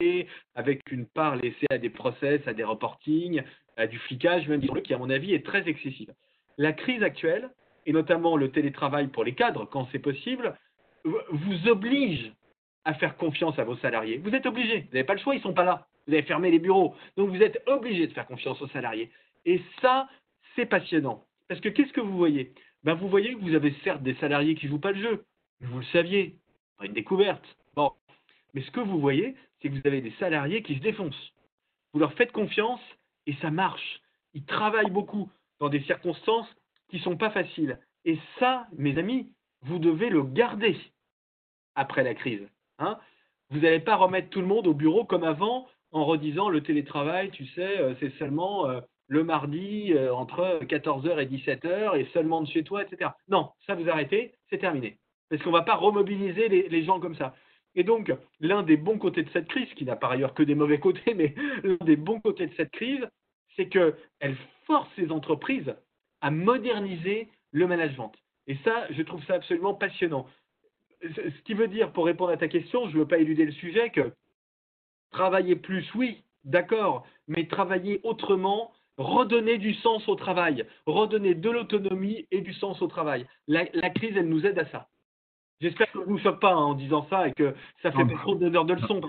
[0.55, 3.43] avec une part laissée à des process, à des reportings,
[3.77, 6.11] à du flicage, même qui à mon avis est très excessive.
[6.57, 7.51] La crise actuelle,
[7.85, 10.57] et notamment le télétravail pour les cadres quand c'est possible,
[11.03, 12.33] vous oblige
[12.85, 14.17] à faire confiance à vos salariés.
[14.17, 15.85] Vous êtes obligé, vous n'avez pas le choix, ils ne sont pas là.
[16.07, 16.95] Vous avez fermé les bureaux.
[17.17, 19.11] Donc vous êtes obligé de faire confiance aux salariés.
[19.45, 20.07] Et ça,
[20.55, 21.25] c'est passionnant.
[21.47, 22.53] Parce que qu'est-ce que vous voyez?
[22.83, 25.25] Ben, Vous voyez que vous avez certes des salariés qui ne jouent pas le jeu.
[25.61, 26.35] Vous le saviez.
[26.77, 27.43] Pas une découverte.
[27.75, 27.91] Bon.
[28.53, 31.33] Mais ce que vous voyez, c'est que vous avez des salariés qui se défoncent.
[31.93, 32.81] Vous leur faites confiance
[33.25, 34.01] et ça marche.
[34.33, 36.47] Ils travaillent beaucoup dans des circonstances
[36.89, 37.79] qui ne sont pas faciles.
[38.03, 40.77] Et ça, mes amis, vous devez le garder
[41.75, 42.47] après la crise.
[42.77, 42.99] Hein
[43.49, 47.31] vous n'allez pas remettre tout le monde au bureau comme avant en redisant le télétravail,
[47.31, 52.41] tu sais, euh, c'est seulement euh, le mardi euh, entre 14h et 17h et seulement
[52.41, 53.11] de chez toi, etc.
[53.29, 54.97] Non, ça vous arrêtez, c'est terminé.
[55.29, 57.33] Parce qu'on ne va pas remobiliser les, gens comme ça.
[57.75, 60.53] Et donc, l'un des bons côtés de cette crise, qui n'a par ailleurs que des
[60.53, 63.07] mauvais côtés, mais l'un des bons côtés de cette crise,
[63.55, 64.35] c'est qu'elle
[64.67, 65.73] force ces entreprises
[66.19, 68.11] à moderniser le management.
[68.47, 70.27] Et ça, je trouve ça absolument passionnant.
[71.01, 73.53] Ce qui veut dire, pour répondre à ta question, je ne veux pas éluder le
[73.53, 74.11] sujet, que
[75.15, 82.27] Travailler plus, oui, d'accord, mais travailler autrement, redonner du sens au travail, redonner de l'autonomie
[82.31, 83.25] et du sens au travail.
[83.47, 84.89] La, crise, elle nous aide à ça.
[85.61, 88.03] J'espère que vous ne vous choquez pas hein, en disant ça et que ça fait
[88.03, 88.99] pas trop d'honneur de leçon.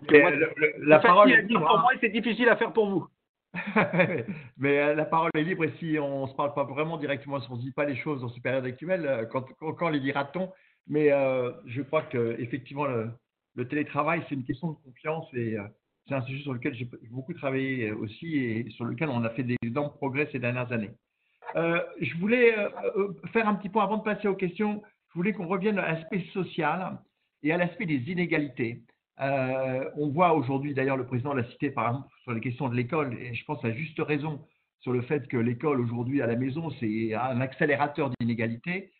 [0.78, 3.08] la parole est libre pour moi et c'est difficile à faire pour vous.
[4.56, 7.40] mais euh, la parole est libre et si on ne se parle pas vraiment directement,
[7.40, 9.98] si on ne dit pas les choses dans cette période actuelle, euh, quand, quand, les
[9.98, 10.52] dira-t-on?
[10.86, 13.10] Mais euh, je crois qu'effectivement, le,
[13.56, 15.56] le télétravail, c'est une question de confiance et
[16.06, 19.30] c'est un sujet sur lequel j'ai beaucoup travaillé euh, aussi et sur lequel on a
[19.30, 19.56] fait des
[19.96, 20.92] progrès ces dernières années.
[21.56, 24.82] Euh, je voulais euh, faire un petit point avant de passer aux questions.
[25.08, 26.98] Je voulais qu'on revienne à l'aspect social
[27.42, 28.82] et à l'aspect des inégalités.
[29.18, 33.14] on voit aujourd'hui, d'ailleurs, le président l'a cité par exemple sur les questions de l'école,
[33.18, 34.44] et je pense à juste raison
[34.80, 38.92] sur le fait que l'école aujourd'hui à la maison, c'est un accélérateur d'inégalités.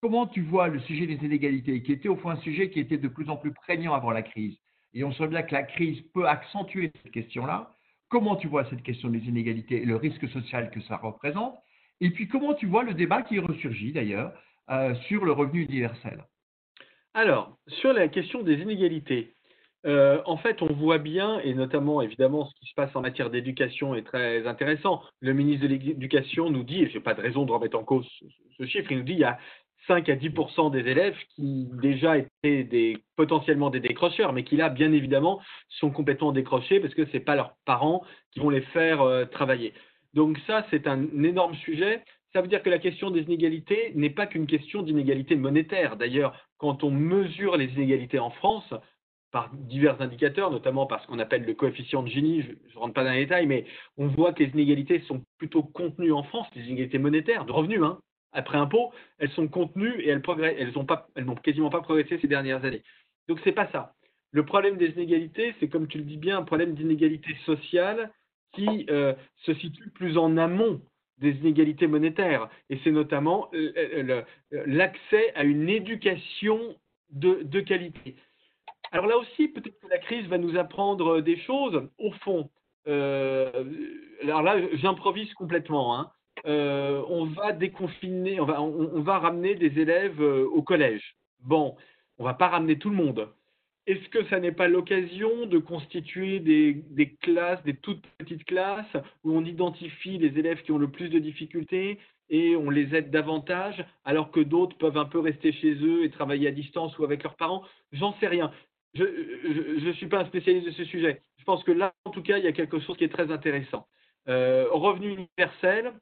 [0.00, 2.98] comment tu vois le sujet des inégalités, qui était au fond un sujet qui était
[2.98, 4.56] de plus en plus prégnant avant la crise?
[4.94, 7.70] Et on sait bien que la crise peut accentuer cette question-là.
[8.08, 11.56] Comment tu vois cette question des inégalités et le risque social que ça représente?
[12.00, 14.32] Et puis comment tu vois le débat qui ressurgit d'ailleurs
[14.70, 16.24] euh, sur le revenu universel?
[17.14, 19.34] Alors, sur la question des inégalités,
[19.86, 23.30] euh, en fait, on voit bien, et notamment évidemment ce qui se passe en matière
[23.30, 25.02] d'éducation est très intéressant.
[25.20, 27.84] Le ministre de l'Éducation nous dit, et je n'ai pas de raison de remettre en
[27.84, 28.06] cause
[28.58, 29.38] ce, chiffre, il nous dit qu'il y a
[29.86, 30.30] 5 à 10
[30.72, 36.32] des élèves qui déjà étaient potentiellement des décrocheurs, mais qui là, bien évidemment, sont complètement
[36.32, 39.74] décrochés parce que ce n'est pas leurs parents qui vont les faire euh, travailler.
[40.14, 42.02] Donc ça, c'est un énorme sujet.
[42.32, 45.96] Ça veut dire que la question des inégalités n'est pas qu'une question d'inégalité monétaire.
[45.96, 48.72] D'ailleurs, quand on mesure les inégalités en France,
[49.32, 52.94] par divers indicateurs, notamment par ce qu'on appelle le coefficient de Gini, je ne rentre
[52.94, 53.66] pas dans les détails, mais
[53.98, 57.82] on voit que les inégalités sont plutôt contenues en France, les inégalités monétaires, de revenus,
[57.82, 57.98] hein,
[58.36, 60.22] après impôt, elles sont contenues et elles
[60.74, 62.82] n'ont elles quasiment pas progressé ces dernières années.
[63.28, 63.94] Donc c'est pas ça.
[64.30, 68.12] Le problème des inégalités, c'est comme tu le dis bien, un problème d'inégalité sociale
[68.52, 70.80] qui euh, se situe plus en amont
[71.18, 72.48] des inégalités monétaires.
[72.68, 74.22] Et c'est notamment euh, euh,
[74.66, 76.76] l'accès à une éducation
[77.10, 78.16] de, qualité.
[78.92, 81.88] Alors là aussi, peut-être que la crise va nous apprendre des choses.
[81.98, 82.50] Au fond,
[82.86, 85.98] alors là, j'improvise complètement.
[85.98, 86.10] Hein.
[86.46, 91.16] On va déconfiner, on va, ramener des élèves au collège.
[91.40, 91.76] Bon,
[92.18, 93.28] on va pas ramener tout le monde.
[93.86, 99.32] Est-ce que ça n'est pas l'occasion de constituer des, classes, des toutes petites classes, où
[99.32, 103.84] on identifie les élèves qui ont le plus de difficultés et on les aide davantage,
[104.04, 107.22] alors que d'autres peuvent un peu rester chez eux et travailler à distance ou avec
[107.22, 107.62] leurs parents?
[107.92, 108.50] J'en sais rien.
[108.94, 111.22] Je ne suis pas un spécialiste de ce sujet.
[111.38, 113.30] Je pense que là, en tout cas, il y a quelque chose qui est très
[113.30, 113.86] intéressant.
[114.28, 115.92] Euh, revenu universel,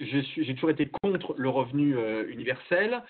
[0.00, 3.02] j'ai toujours été contre le revenu euh, universel.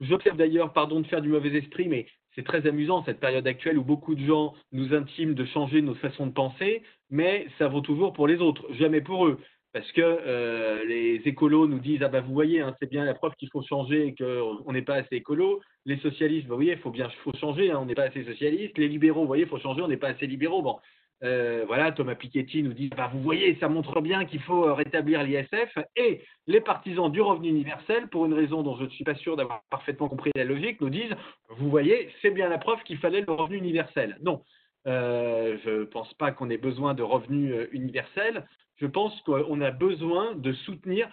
[0.00, 3.78] J'observe d'ailleurs, pardon de faire du mauvais esprit, mais c'est très amusant cette période actuelle
[3.78, 7.80] où beaucoup de gens nous intiment de changer nos façons de penser, mais ça vaut
[7.80, 9.40] toujours pour les autres, jamais pour eux.
[9.72, 13.12] Parce que euh, les écolos nous disent Ah ben vous voyez, hein, c'est bien la
[13.14, 15.60] preuve qu'il faut changer et qu'on n'est pas assez écolo.
[15.84, 18.78] Les socialistes, vous voyez, il faut bien faut changer, hein, on n'est pas assez socialiste.
[18.78, 20.62] Les libéraux, vous voyez, il faut changer, on n'est pas assez libéraux.
[20.62, 20.78] Bon,
[21.22, 24.74] euh, voilà, Thomas Piketty nous dit, bah, vous voyez, ça montre bien qu'il faut euh,
[24.74, 25.78] rétablir l'ISF.
[25.96, 29.36] Et les partisans du revenu universel, pour une raison dont je ne suis pas sûr
[29.36, 31.14] d'avoir parfaitement compris la logique, nous disent,
[31.48, 34.18] vous voyez, c'est bien la preuve qu'il fallait le revenu universel.
[34.22, 34.42] Non,
[34.86, 38.46] euh, je ne pense pas qu'on ait besoin de revenu universel.
[38.76, 41.08] Je pense qu'on a besoin de soutenir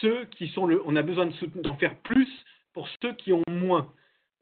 [0.00, 2.28] ceux qui sont le, on a besoin de, soutenir, faire plus
[2.74, 3.92] pour ceux qui ont moins.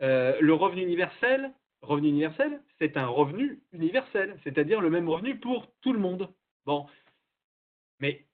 [0.01, 1.53] le revenu universel,
[1.87, 6.29] revenu universel, c'est un revenu universel, c'est-à-dire le même revenu pour tout le monde.
[6.67, 6.87] Bon.
[8.01, 8.27] Mais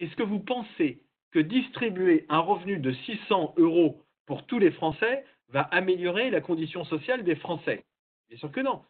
[0.00, 5.24] est-ce que vous pensez que distribuer un revenu de 600 euros pour tous les Français
[5.48, 7.84] va améliorer la condition sociale des Français?
[8.28, 8.82] Bien sûr que non.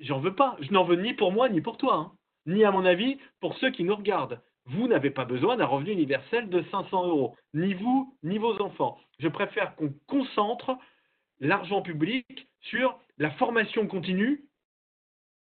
[0.00, 0.56] J'en veux pas.
[0.60, 1.96] Je n'en veux ni pour moi ni pour toi.
[1.96, 2.12] Hein.
[2.46, 4.40] Ni à mon avis pour ceux qui nous regardent.
[4.66, 7.36] Vous n'avez pas besoin d'un revenu universel de 500 euros.
[7.54, 8.98] Ni vous, ni vos enfants.
[9.18, 10.76] Je préfère qu'on concentre
[11.40, 14.44] l'argent public sur la formation continue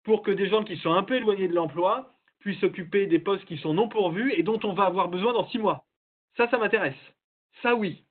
[0.03, 3.45] pour que des gens qui sont un peu éloignés de l'emploi puissent occuper des postes
[3.45, 5.86] qui sont non pourvus et dont on va avoir besoin dans six mois.
[6.38, 6.95] Ça, ça m'intéresse.
[7.62, 8.05] Ça, oui.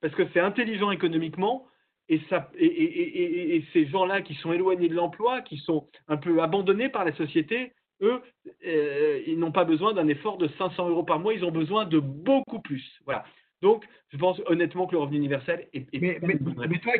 [0.00, 1.66] Parce que c'est intelligent économiquement
[2.08, 6.88] et, ça, et, ces gens-là qui sont éloignés de l'emploi, qui sont un peu abandonnés
[6.88, 8.20] par la société, eux,
[8.66, 11.84] euh, ils n'ont pas besoin d'un effort de 500 euros par mois, ils ont besoin
[11.84, 12.84] de beaucoup plus.
[13.04, 13.24] Voilà.
[13.62, 15.86] Donc, je pense honnêtement que le revenu universel est.
[16.00, 16.94] mais, mais, toi,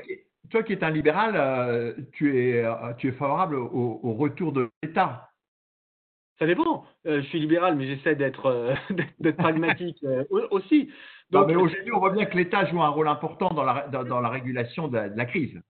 [0.51, 4.71] toi qui es un libéral, euh, tu, es, euh, tu es favorable au, retour de
[4.83, 5.27] l'État
[6.39, 6.87] ça dépend.
[7.07, 8.75] Euh, je suis libéral, mais j'essaie d'être
[9.37, 10.03] pragmatique
[10.51, 10.91] aussi.
[11.29, 14.21] Donc, mais aujourd'hui, on voit bien que l'État joue un rôle important dans la, dans,
[14.21, 15.61] la régulation de la crise.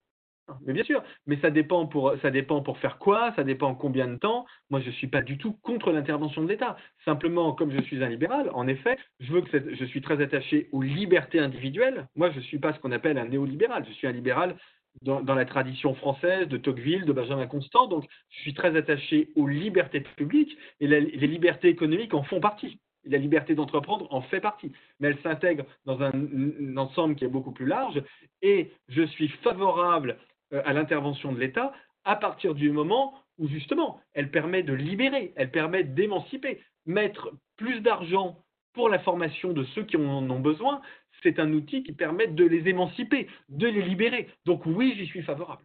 [0.67, 4.09] Mais bien sûr, mais ça dépend pour ça dépend pour faire quoi, ça dépend combien
[4.09, 4.47] de temps.
[4.71, 6.77] Moi, je ne suis pas du tout contre l'intervention de l'État.
[7.05, 10.69] Simplement, comme je suis un libéral, en effet, je veux que je suis très attaché
[10.73, 12.09] aux libertés individuelles.
[12.17, 13.85] Moi, je ne suis pas ce qu'on appelle un néolibéral.
[13.89, 14.57] Je suis un libéral
[15.03, 17.87] dans, la tradition française de Tocqueville, de Benjamin Constant.
[17.87, 22.79] Donc, je suis très attaché aux libertés publiques et les libertés économiques en font partie.
[23.07, 27.53] La liberté d'entreprendre en fait partie, mais elle s'intègre dans un ensemble qui est beaucoup
[27.53, 28.03] plus large.
[28.43, 30.19] Et je suis favorable
[30.53, 31.73] à l'intervention de l'État
[32.05, 36.63] à partir du moment où justement elle permet de libérer, elle permet d'émanciper.
[36.87, 40.81] Mettre plus d'argent pour la formation de ceux qui en ont besoin,
[41.23, 44.29] c'est un outil qui permet de les émanciper, de les libérer.
[44.47, 45.63] Donc oui, j'y suis favorable.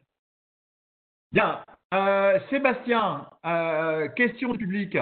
[1.32, 1.63] Bien.
[1.93, 4.98] Euh, Sébastien, euh, question publique.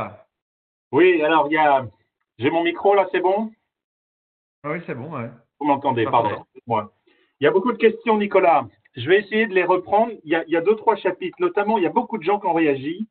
[0.91, 1.85] Oui, alors il y a.
[2.37, 3.51] J'ai mon micro là, c'est bon?
[4.63, 5.29] Oui, c'est bon, ouais.
[5.59, 6.45] Vous m'entendez, pardon.
[6.67, 8.67] Il y a beaucoup de questions, Nicolas.
[8.95, 10.13] Je vais essayer de les reprendre.
[10.23, 12.53] Il y, a, deux, trois chapitres, notamment, il y a beaucoup de gens qui ont
[12.53, 13.07] réagi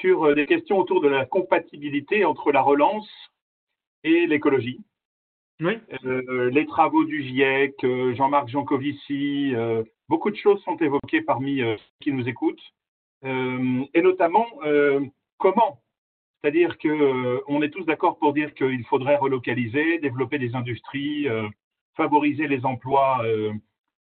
[0.00, 3.08] sur euh, des questions autour de la compatibilité entre la relance
[4.04, 4.80] et l'écologie.
[5.60, 5.78] Oui.
[6.04, 9.54] Euh, les travaux du GIEC, euh, Jean-Marc Jancovici,
[10.08, 12.62] beaucoup de choses sont évoquées parmi ceux qui nous écoutent,
[13.24, 14.46] et notamment
[15.38, 15.80] comment?
[16.40, 21.26] C'est-à-dire qu'on est tous d'accord pour dire qu'il faudrait relocaliser, développer des industries,
[21.96, 23.24] favoriser les emplois,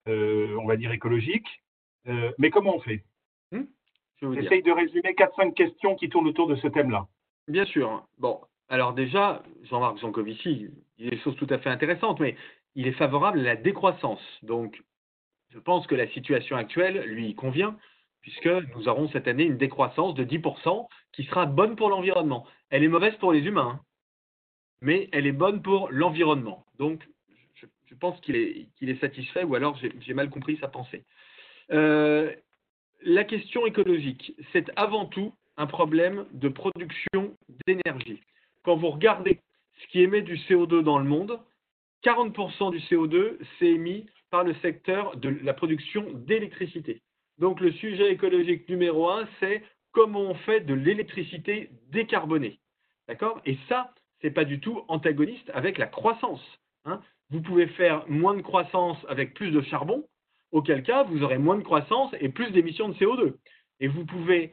[0.09, 1.63] on va dire, écologiques.
[2.39, 3.05] mais comment on fait?
[3.53, 3.65] Hmm?
[4.21, 7.07] J'essaye de résumer 4-5 questions qui tournent autour de ce thème-là.
[7.47, 8.07] Bien sûr.
[8.19, 10.69] Bon, alors déjà, Jean-Marc Jancovici,
[10.99, 12.37] il a des choses tout à fait intéressantes, mais
[12.75, 14.21] il est favorable à la décroissance.
[14.43, 14.83] Donc,
[15.51, 17.79] je pense que la situation actuelle lui convient,
[18.21, 22.47] puisque nous aurons cette année une décroissance de 10% qui sera bonne pour l'environnement.
[22.71, 23.85] Elle est mauvaise pour les humains, hein,
[24.83, 26.67] mais elle est bonne pour l'environnement.
[26.79, 27.09] Donc,
[27.89, 31.05] je, pense qu'il est, satisfait, ou alors j'ai mal compris sa pensée.
[31.71, 32.33] Euh,
[33.03, 38.23] la question écologique, c'est avant tout un problème de production d'énergie.
[38.65, 39.41] Quand vous regardez
[39.81, 41.39] ce qui émet du CO2 dans le monde,
[42.05, 47.03] 40% du CO2 c'est émis par le secteur de la production d'électricité.
[47.39, 52.59] Donc le sujet écologique numéro un, c'est comment on fait de l'électricité décarbonée.
[53.07, 53.41] D'accord?
[53.47, 56.45] Et ça, ce n'est pas du tout antagoniste avec la croissance.
[56.85, 57.01] Hein.
[57.31, 60.05] Vous pouvez faire moins de croissance avec plus de charbon,
[60.53, 63.35] auquel cas vous aurez moins de croissance et plus d'émissions de CO2.
[63.81, 64.53] Et vous pouvez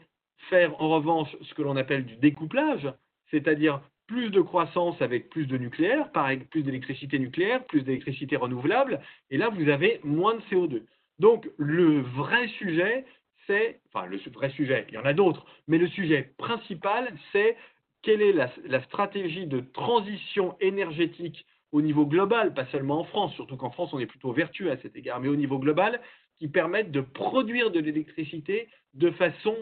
[0.50, 2.88] faire en revanche ce que l'on appelle du découplage,
[3.32, 6.12] c'est-à-dire plus de croissance avec plus de nucléaire,
[6.52, 9.00] plus d'électricité nucléaire, plus d'électricité renouvelable,
[9.32, 10.84] et là vous avez moins de CO2.
[11.18, 13.06] Donc le vrai sujet,
[13.48, 17.56] c'est, enfin le vrai sujet, il y en a d'autres, mais le sujet principal, c'est
[18.04, 23.58] quelle est la, stratégie de transition énergétique au niveau global, pas seulement en France, surtout
[23.58, 26.00] qu'en France on est plutôt vertueux à cet égard, mais au niveau global,
[26.38, 29.58] qui permettent de produire de l'électricité de façon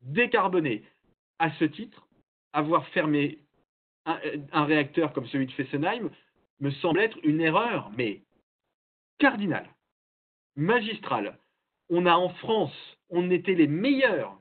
[0.00, 0.82] décarbonée.
[1.38, 2.08] À ce titre,
[2.54, 3.40] avoir fermé
[4.06, 6.08] un, réacteur comme celui de Fessenheim
[6.60, 8.22] me semble être une erreur, mais
[9.18, 9.68] cardinale,
[10.56, 11.38] magistrale.
[11.90, 14.40] On a en France, on était les meilleurs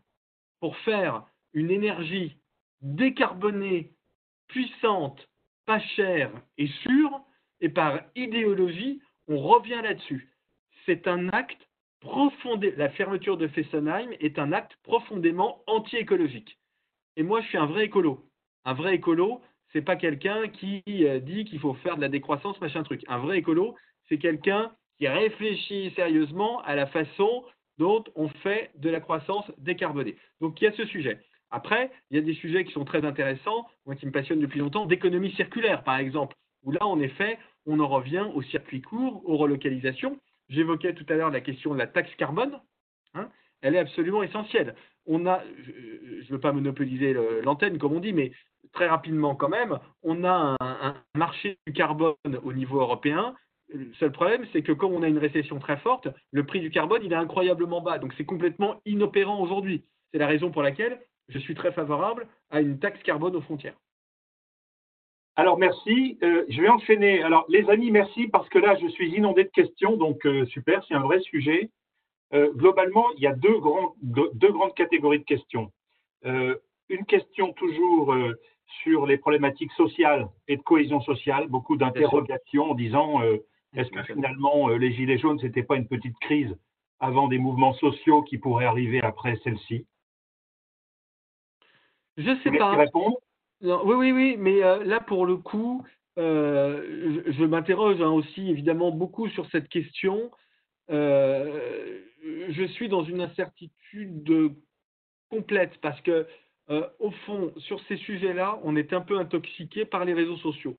[0.62, 2.38] pour faire une énergie
[2.82, 3.92] décarbonée,
[4.48, 5.28] puissante,
[5.68, 7.22] pas chère et sûre,
[7.62, 10.30] et par idéologie, on revient là-dessus.
[10.86, 11.68] C'est un acte
[12.00, 16.58] profondément, la fermeture de Fessenheim est un acte profondément anti-écologique.
[17.18, 18.26] Et moi, je suis un vrai écolo.
[18.64, 19.42] Un vrai écolo,
[19.74, 23.04] c'est pas quelqu'un qui euh, dit qu'il faut faire de la décroissance, machin truc.
[23.08, 23.76] Un vrai écolo,
[24.08, 27.44] c'est quelqu'un qui réfléchit sérieusement à la façon
[27.78, 30.16] dont on fait de la croissance décarbonée.
[30.40, 31.20] Donc il y a ce sujet.
[31.52, 34.60] Après, il y a des sujets qui sont très intéressants, moi qui me passionnent depuis
[34.60, 39.22] longtemps, d'économie circulaire par exemple, où là en effet, on en revient au circuit court,
[39.26, 40.20] aux relocalisations.
[40.50, 42.60] J'évoquais tout à l'heure la question de la taxe carbone.
[43.14, 43.30] Hein.
[43.62, 44.76] elle est absolument essentielle.
[45.06, 48.32] On a, je ne veux pas monopoliser l'antenne comme on dit, mais
[48.74, 53.36] très rapidement quand même, on a un, marché du carbone au niveau européen.
[53.74, 56.70] Le seul problème, c'est que comme on a une récession très forte, le prix du
[56.70, 57.98] carbone, il est incroyablement bas.
[57.98, 59.84] Donc c'est complètement inopérant aujourd'hui.
[60.12, 63.78] C'est la raison pour laquelle je suis très favorable à une taxe carbone aux frontières.
[65.38, 66.18] Alors merci.
[66.24, 67.22] Euh, je vais enchaîner.
[67.22, 69.96] Alors les amis, merci parce que là, je suis inondé de questions.
[69.96, 71.70] Donc euh, super, c'est un vrai sujet.
[72.34, 73.58] Euh, globalement, il y a deux,
[74.02, 75.72] deux, grandes catégories de questions.
[76.24, 78.16] une question toujours
[78.84, 83.22] sur les problématiques sociales et de cohésion sociale, beaucoup d'interrogations en disant
[83.74, 86.58] est-ce que finalement les Gilets jaunes, ce n'était pas une petite crise
[87.00, 89.86] avant des mouvements sociaux qui pourraient arriver après celle-ci?
[92.18, 92.86] Je ne sais pas.
[93.62, 95.86] Oui, oui, oui, mais euh, là pour le coup,
[96.18, 100.32] je, m'interroge hein, aussi évidemment beaucoup sur cette question.
[100.90, 104.54] je suis dans une incertitude
[105.30, 106.28] complète parce que
[106.70, 110.78] euh, au fond, sur ces sujets-là, on est un peu intoxiqué par les réseaux sociaux.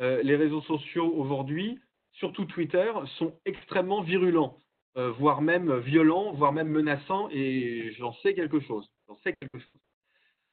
[0.00, 1.78] Euh, les réseaux sociaux aujourd'hui,
[2.12, 4.58] surtout Twitter, sont extrêmement virulents,
[4.96, 8.90] euh, voire même violents, voire même menaçants, et j'en sais quelque chose.
[9.08, 9.80] J'en sais quelque chose.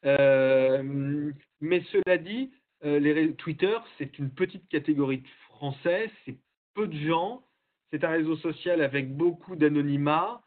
[0.03, 6.37] Mais cela dit, les Twitter, c'est une petite catégorie de Français, c'est
[6.73, 7.43] peu de gens,
[7.91, 10.41] c'est un réseau social avec beaucoup d'anonymat,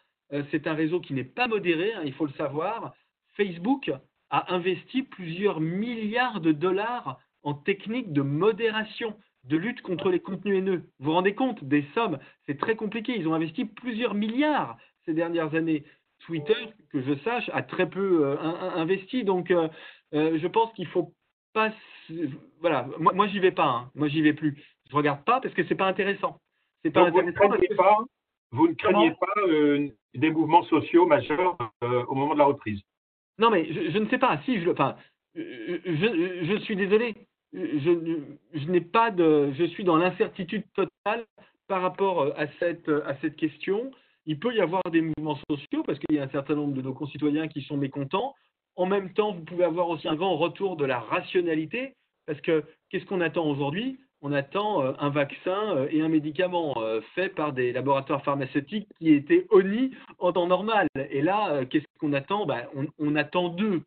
[0.51, 2.95] c'est un réseau qui n'est pas modéré, hein, il faut le savoir.
[3.37, 3.91] Facebook,
[4.31, 10.59] a investi plusieurs milliards de dollars en techniques de modération, de lutte contre les contenus
[10.59, 10.83] haineux.
[10.99, 12.19] Vous vous rendez compte des sommes?
[12.47, 13.17] C'est très compliqué.
[13.17, 15.85] Ils ont investi plusieurs milliards ces dernières années.
[16.21, 19.25] Twitter, que je sache, a très peu euh, investi.
[19.25, 19.69] Donc, euh,
[20.15, 21.13] euh, je pense qu'il faut
[21.53, 21.73] pas.
[22.61, 23.67] Voilà, moi, moi j'y vais pas.
[23.67, 23.91] Hein.
[23.95, 24.63] Moi, j'y vais plus.
[24.91, 26.41] Je regarde pas parce que c'est pas intéressant.
[26.85, 27.99] C'est pas Vous ne craignez pas,
[28.53, 32.81] vous ne craignez pas des mouvements sociaux majeurs au moment de la reprise?
[33.39, 34.41] Non, mais je, ne sais pas.
[34.45, 34.97] Si, je, enfin,
[35.35, 37.15] je, je suis désolé.
[37.53, 38.21] Je,
[38.55, 39.53] je n'ai pas de.
[39.59, 41.27] Je suis dans l'incertitude totale
[41.67, 43.91] par rapport à cette, à cette question.
[44.27, 46.83] Il peut y avoir des mouvements sociaux parce qu'il y a un certain nombre de
[46.83, 48.35] nos concitoyens qui sont mécontents.
[48.75, 51.95] En même temps, vous pouvez avoir aussi un grand retour de la rationalité
[52.27, 53.99] parce que qu'est-ce qu'on attend aujourd'hui?
[54.23, 58.89] On attend euh, un vaccin euh, et un médicament euh, fait par des laboratoires pharmaceutiques
[58.99, 60.89] qui étaient honnis en temps normal.
[61.11, 62.47] Et là, qu'est-ce qu'on attend?
[62.47, 62.67] Ben,
[62.99, 63.83] on, attend deux.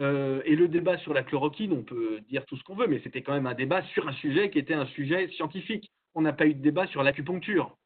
[0.00, 3.22] et le débat sur la chloroquine, on peut dire tout ce qu'on veut, mais c'était
[3.22, 5.90] quand même un débat sur un sujet qui était un sujet scientifique.
[6.14, 7.76] On n'a pas eu de débat sur l'acupuncture.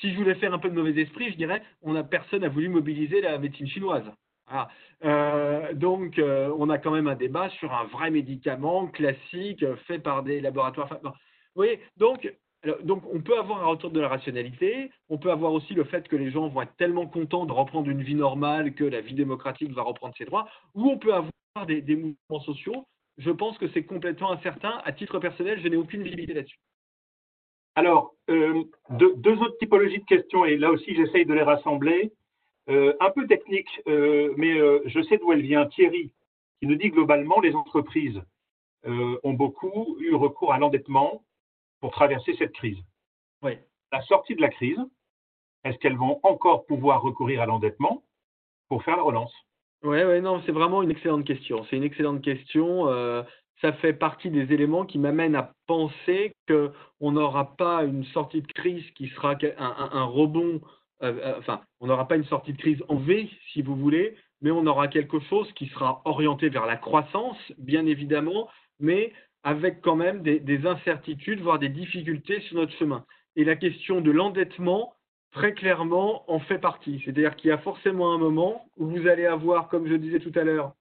[0.00, 2.48] Si je voulais faire un peu de mauvais esprit, je dirais, on a personne n'a
[2.48, 4.10] voulu mobiliser la médecine chinoise.
[5.04, 9.98] Euh, donc, euh, on a quand même un débat sur un vrai médicament classique fait
[9.98, 10.88] par des laboratoires.
[11.02, 11.10] Vous
[11.54, 12.32] voyez, donc,
[12.64, 14.90] on peut avoir un retour de la rationalité.
[15.08, 17.88] On peut avoir aussi le fait que les gens vont être tellement contents de reprendre
[17.90, 20.48] une vie normale que la vie démocratique va reprendre ses droits.
[20.74, 21.32] Ou on peut avoir
[21.66, 22.86] des, mouvements sociaux.
[23.16, 24.80] Je pense que c'est complètement incertain.
[24.84, 26.58] À titre personnel, je n'ai aucune visibilité là-dessus.
[27.78, 32.12] Alors, euh, deux, deux, autres typologies de questions, et là aussi j'essaye de les rassembler.
[32.68, 35.64] Euh, un peu technique, euh, mais je sais d'où elle vient.
[35.66, 36.12] Thierry,
[36.58, 38.20] qui nous dit globalement, les entreprises
[38.84, 41.22] ont beaucoup eu recours à l'endettement
[41.80, 42.78] pour traverser cette crise.
[43.42, 43.52] Oui.
[43.92, 44.80] La sortie de la crise,
[45.62, 48.02] est-ce qu'elles vont encore pouvoir recourir à l'endettement
[48.68, 49.32] pour faire la relance?
[49.84, 51.64] Oui, ouais, non, c'est vraiment une excellente question.
[51.70, 52.86] C'est une excellente question.
[53.60, 58.52] Ça fait partie des éléments qui m'amènent à penser qu'on n'aura pas une sortie de
[58.52, 60.60] crise qui sera un rebond
[61.02, 64.16] euh, euh, enfin, on n'aura pas une sortie de crise en V, si vous voulez,
[64.40, 68.48] mais on aura quelque chose qui sera orienté vers la croissance, bien évidemment,
[68.80, 69.12] mais
[69.44, 73.04] avec quand même des, incertitudes, voire des difficultés sur notre chemin.
[73.36, 74.94] Et la question de l'endettement,
[75.32, 77.00] très clairement, en fait partie.
[77.04, 80.32] C'est-à-dire qu'il y a forcément un moment où vous allez avoir, comme je disais tout
[80.34, 80.72] à l'heure,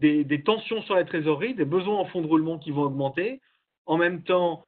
[0.00, 3.40] des, tensions sur la trésorerie, des besoins en fonds de roulement qui vont augmenter.
[3.86, 4.64] En même temps,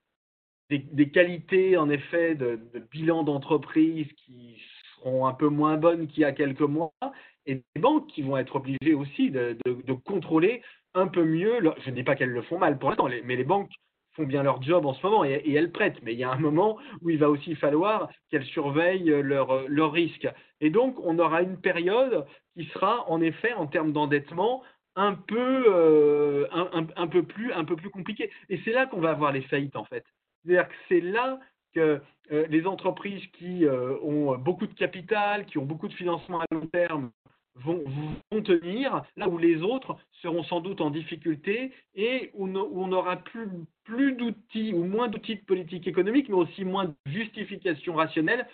[0.70, 2.60] des, qualités, en effet, de,
[2.90, 4.60] bilan d'entreprise qui
[4.96, 6.92] seront un peu moins bonnes qu'il y a quelques mois,
[7.46, 9.56] et des banques qui vont être obligées aussi de,
[10.04, 10.62] contrôler
[10.94, 11.58] un peu mieux.
[11.84, 13.70] je ne dis pas qu'elles le font mal pour l'instant, mais les banques
[14.14, 16.02] font bien leur job en ce moment et, elles prêtent.
[16.02, 19.92] Mais il y a un moment où il va aussi falloir qu'elles surveillent leurs leur
[19.92, 20.28] risques.
[20.60, 24.62] Et donc, on aura une période qui sera, en effet, en termes d'endettement,
[24.96, 28.30] un peu, euh, un, peu plus, un peu plus compliquée.
[28.48, 30.04] Et c'est là qu'on va avoir les faillites, en fait.
[30.42, 31.38] C'est-à-dire que c'est là
[31.74, 32.00] que
[32.32, 36.46] euh, les entreprises qui euh, ont beaucoup de capital, qui ont beaucoup de financement à
[36.52, 37.10] long terme,
[37.56, 37.82] vont,
[38.42, 43.48] tenir, là où les autres seront sans doute en difficulté et où, on n'aura plus,
[43.84, 48.46] plus d'outils ou moins d'outils de politique économique, mais aussi moins de justification rationnelle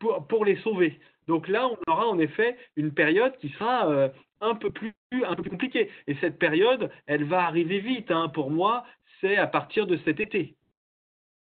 [0.00, 0.98] pour, pour, les sauver.
[1.26, 4.10] Donc là, on aura en effet une période qui sera
[4.40, 5.90] un, peu plus, un peu plus compliquée.
[6.06, 8.10] Et cette période, elle va arriver vite.
[8.10, 8.28] Hein.
[8.28, 8.84] Pour moi,
[9.20, 10.56] c'est à partir de cet été.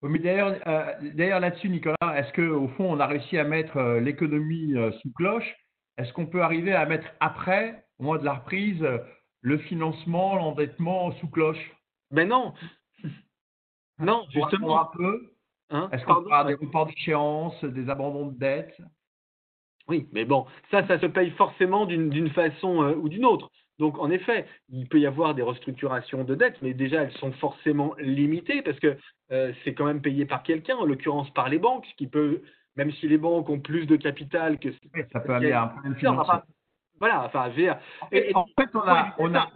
[0.03, 4.91] Euh, d'ailleurs, là-dessus, Nicolas, est-ce qu'au fond, on a réussi à mettre euh, l'économie euh,
[5.01, 5.55] sous cloche?
[5.97, 8.85] Est-ce qu'on peut arriver à mettre après, au moment de la reprise,
[9.41, 11.71] le financement, l'endettement sous cloche?
[12.11, 12.53] Ben non
[13.99, 14.81] Non, justement.
[14.81, 15.34] Un peu
[15.69, 15.89] hein?
[15.91, 18.77] Est-ce qu'on aura des reports d'échéance, des abandons de dettes?
[19.87, 23.51] Oui, mais bon, ça, ça se paye forcément d'une façon ou d'une autre.
[23.77, 27.33] Donc, en effet, il peut y avoir des restructurations de dettes, mais déjà, elles sont
[27.33, 28.97] forcément limitées parce que
[29.31, 32.41] euh, c'est quand même payé par quelqu'un, en l'occurrence par les banques, ce qui peut,
[32.77, 34.69] même si les banques ont plus de capital que.
[35.11, 36.33] ça peut amener un problème financier.
[36.99, 37.79] voilà, enfin, je veux dire.
[38.33, 39.51] En fait, on a, on a,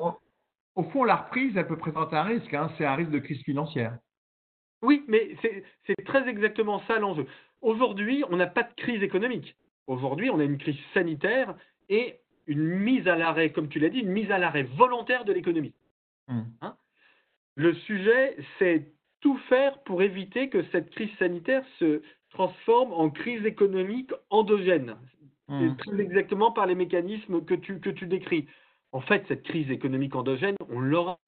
[0.76, 2.54] au fond, la reprise, elle peut présenter un risque.
[2.54, 3.98] Hein, c'est un risque de crise financière.
[4.82, 7.26] Oui, mais c'est très exactement ça l'enjeu.
[7.62, 9.56] Aujourd'hui, on n'a pas de crise économique.
[9.88, 11.56] Aujourd'hui, on a une crise sanitaire
[11.90, 12.16] et
[12.48, 15.74] une mise à l'arrêt, comme tu l'as dit, une mise à l'arrêt volontaire de l'économie.
[16.28, 16.44] Hmm.
[16.62, 16.76] Hein?
[17.56, 23.46] Le sujet, c'est tout faire pour éviter que cette crise sanitaire se transforme en crise
[23.46, 24.96] économique endogène.
[25.48, 25.76] Hmm.
[25.76, 28.48] Très exactement par les mécanismes que tu, que tu décris.
[28.92, 31.20] En fait, cette crise économique endogène, on l'aura.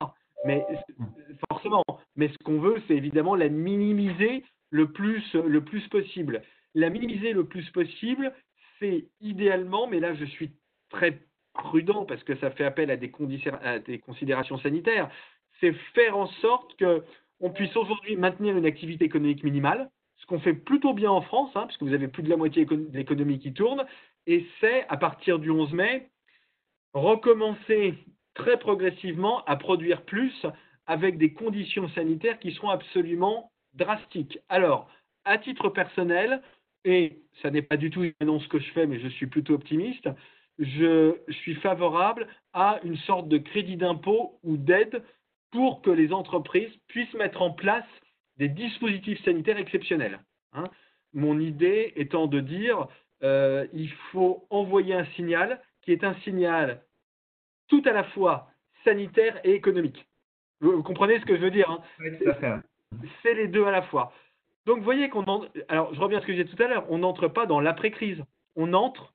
[0.46, 0.66] Mais
[0.98, 1.06] hmm.
[1.50, 1.84] forcément,
[2.16, 6.42] mais ce qu'on veut, c'est évidemment la minimiser le plus, le plus possible.
[6.74, 8.34] La minimiser le plus possible,
[8.80, 10.52] c'est idéalement, mais là je suis
[10.89, 11.20] très
[11.54, 13.12] prudent parce que ça fait appel à des,
[13.62, 15.10] à des considérations sanitaires,
[15.60, 20.54] c'est faire en sorte qu'on puisse aujourd'hui maintenir une activité économique minimale, ce qu'on fait
[20.54, 23.54] plutôt bien en France, hein, puisque vous avez plus de la moitié de l'économie qui
[23.54, 23.86] tourne,
[24.28, 26.10] et c'est à partir du 11 mai
[26.94, 27.96] recommencer
[28.34, 30.45] très progressivement à produire plus
[30.88, 34.39] avec des conditions sanitaires qui seront absolument drastiques.
[34.49, 34.89] Alors,
[35.25, 36.41] à titre personnel,
[36.84, 39.53] et ça n'est pas du tout une annonce que je fais, mais je suis plutôt
[39.53, 40.09] optimiste,
[40.59, 45.03] je suis favorable à une sorte de crédit d'impôt ou d'aide
[45.51, 47.86] pour que les entreprises puissent mettre en place
[48.38, 50.19] des dispositifs sanitaires exceptionnels.
[50.53, 50.65] Hein.
[51.13, 52.88] mon idée étant de dire
[53.23, 56.84] euh, il faut envoyer un signal qui est un signal
[57.72, 58.49] tout à la fois
[58.84, 60.05] sanitaire et économique.
[60.59, 62.11] Vous comprenez ce que je veux dire hein Oui.
[63.24, 64.11] C'est les deux à la fois.
[64.65, 65.45] Donc, vous voyez qu'on en...
[65.69, 66.86] Alors, je reviens à ce que j'ai tout à l'heure.
[66.89, 68.22] On n'entre pas dans l'après-crise.
[68.57, 69.13] On entre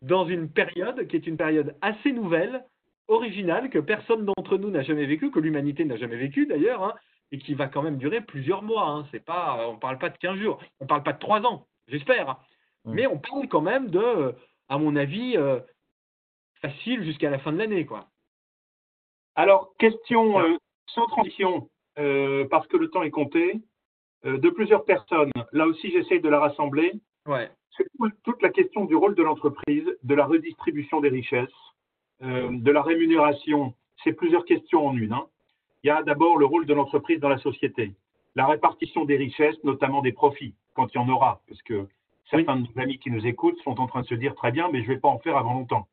[0.00, 2.64] dans une période qui est une période assez nouvelle,
[3.06, 6.94] originale, que personne d'entre nous n'a jamais vécue, que l'humanité n'a jamais vécue d'ailleurs, hein,
[7.32, 8.88] et qui va quand même durer plusieurs mois.
[8.88, 9.06] Hein.
[9.10, 11.42] C'est pas, on ne parle pas de 15 jours, on ne parle pas de 3
[11.42, 12.38] ans, j'espère.
[12.86, 14.34] Mais on parle quand même de,
[14.70, 15.60] à mon avis, euh,
[16.60, 17.86] facile jusqu'à la fin de l'année.
[17.86, 18.06] quoi.
[19.34, 20.56] Alors, question euh,
[20.86, 23.60] sans transition, euh, parce que le temps est compté,
[24.26, 25.30] euh, de plusieurs personnes.
[25.52, 26.92] Là aussi, j'essaye de la rassembler.
[27.26, 27.50] Ouais.
[27.76, 31.48] C'est tout- toute la question du rôle de l'entreprise, de la redistribution des richesses,
[32.20, 33.72] de la rémunération.
[34.04, 35.12] C'est plusieurs questions en une.
[35.14, 35.26] hein.
[35.82, 37.94] Il y a d'abord le rôle de l'entreprise dans la société,
[38.34, 41.86] la répartition des richesses, notamment des profits, quand il y en aura, parce que
[42.28, 44.68] certains de nos amis qui nous écoutent sont en train de se dire très bien,
[44.70, 45.88] mais je ne vais pas en faire avant longtemps.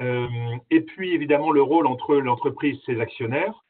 [0.00, 0.28] Euh,
[0.70, 3.64] et puis évidemment le rôle entre l'entreprise et ses actionnaires.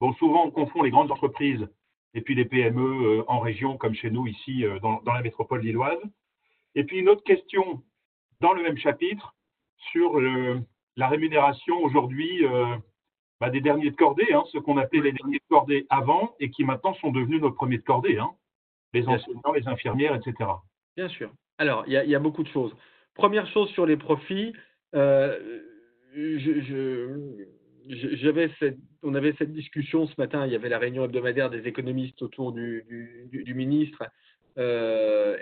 [0.00, 1.66] Bon, souvent on confond les grandes entreprises
[2.14, 2.80] et puis les PME
[3.18, 5.98] euh, en région, comme chez nous ici euh, dans, dans la métropole lilloise.
[6.74, 7.82] Et puis une autre question
[8.40, 9.34] dans le même chapitre
[9.90, 10.60] sur le-
[10.96, 12.76] la rémunération aujourd'hui euh,
[13.40, 16.50] bah, des derniers de cordée, hein, ce qu'on appelait les derniers de cordée avant et
[16.50, 18.30] qui maintenant sont devenus nos premiers de cordée, hein,
[18.94, 20.48] les enseignants, les infirmières, etc.
[20.96, 21.30] Bien sûr.
[21.58, 22.74] Alors, il y a, il y a beaucoup de choses.
[23.14, 24.54] Première chose sur les profits,
[24.96, 25.38] euh,
[29.02, 32.52] on avait cette discussion ce matin, il y avait la réunion hebdomadaire des économistes autour
[32.52, 32.84] du,
[33.54, 34.04] ministre.
[34.58, 35.36] Euh,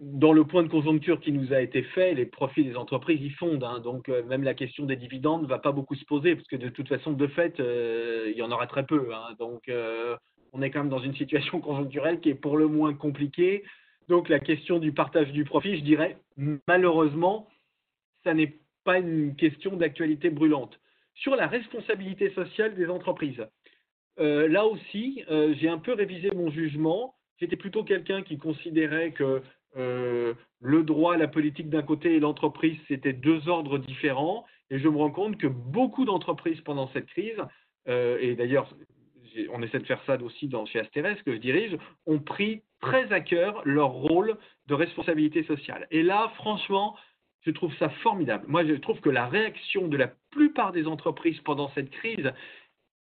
[0.00, 3.30] dans le point de conjoncture qui nous a été fait, les profits des entreprises y
[3.30, 3.64] fondent.
[3.64, 3.80] hein.
[3.80, 6.56] donc, euh, même la question des dividendes ne va pas beaucoup se poser, parce que
[6.56, 9.14] de toute façon, de fait, il y en aura très peu.
[9.14, 9.34] hein.
[9.38, 9.70] donc,
[10.52, 13.62] on est quand même dans une situation conjoncturelle qui est pour le moins compliquée.
[14.10, 16.18] Donc la question du partage du profit, je dirais,
[16.66, 17.46] malheureusement,
[18.24, 20.80] ça n'est pas une question d'actualité brûlante.
[21.14, 23.46] Sur la responsabilité sociale des entreprises,
[24.18, 27.14] euh, là aussi, euh, j'ai un peu révisé mon jugement.
[27.38, 29.42] J'étais plutôt quelqu'un qui considérait que
[29.76, 34.44] euh, le droit, la politique d'un côté et l'entreprise, c'était deux ordres différents.
[34.70, 37.38] Et je me rends compte que beaucoup d'entreprises pendant cette crise,
[37.86, 38.68] et d'ailleurs,
[39.52, 43.20] on essaie de faire ça aussi chez Asterès, que je dirige, ont pris très à
[43.20, 45.86] cœur leur rôle de responsabilité sociale.
[45.90, 46.96] Et là, franchement,
[47.42, 48.44] je trouve ça formidable.
[48.48, 52.32] Moi, je trouve que la réaction de la plupart des entreprises pendant cette crise,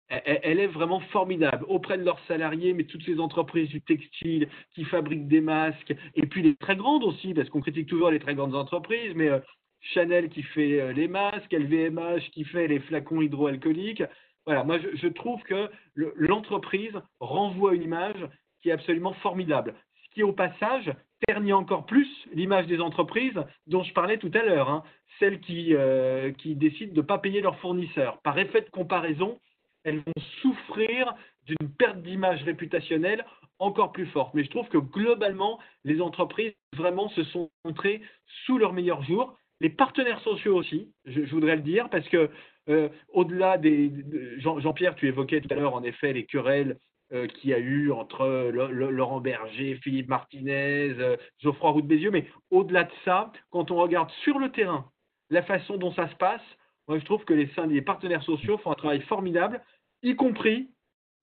[0.08, 4.48] elle, elle est vraiment formidable auprès de leurs salariés, mais toutes ces entreprises du textile
[4.74, 8.20] qui fabriquent des masques, et puis les très grandes aussi, parce qu'on critique toujours les
[8.20, 9.40] très grandes entreprises, mais euh,
[9.82, 14.04] Chanel qui fait euh, les masques, LVMH qui fait les flacons hydroalcooliques.
[14.46, 18.28] Voilà, moi je, trouve que le- l'entreprise renvoie une image
[18.62, 19.74] qui est absolument formidable.
[20.04, 20.92] Ce qui, au passage,
[21.28, 24.84] ternit encore plus l'image des entreprises dont je parlais tout à l'heure, hein,
[25.20, 28.20] celles qui, euh, qui décident de ne pas payer leurs fournisseurs.
[28.22, 29.40] Par effet de comparaison,
[29.84, 31.14] elles vont souffrir
[31.46, 33.26] d'une perte d'image réputationnelle
[33.60, 34.34] encore plus forte.
[34.34, 38.02] Mais je trouve que globalement, les entreprises vraiment se sont montrées
[38.46, 39.38] sous leur meilleur jour.
[39.62, 42.30] Les partenaires sociaux aussi, je, voudrais le dire, parce que
[42.70, 43.90] euh, au-delà des...
[43.90, 46.78] de- Jean- Jean-Pierre, tu évoquais tout à l'heure en effet les querelles
[47.12, 52.12] euh, qu'il y a eu entre Laurent Berger, Philippe Martinez, euh, Geoffroy Roux de Bézieux,
[52.12, 54.86] mais au-delà de ça, quand on regarde sur le terrain
[55.32, 56.42] la façon dont ça se passe,
[56.88, 59.60] moi je trouve que les, partenaires sociaux font un travail formidable,
[60.04, 60.70] y compris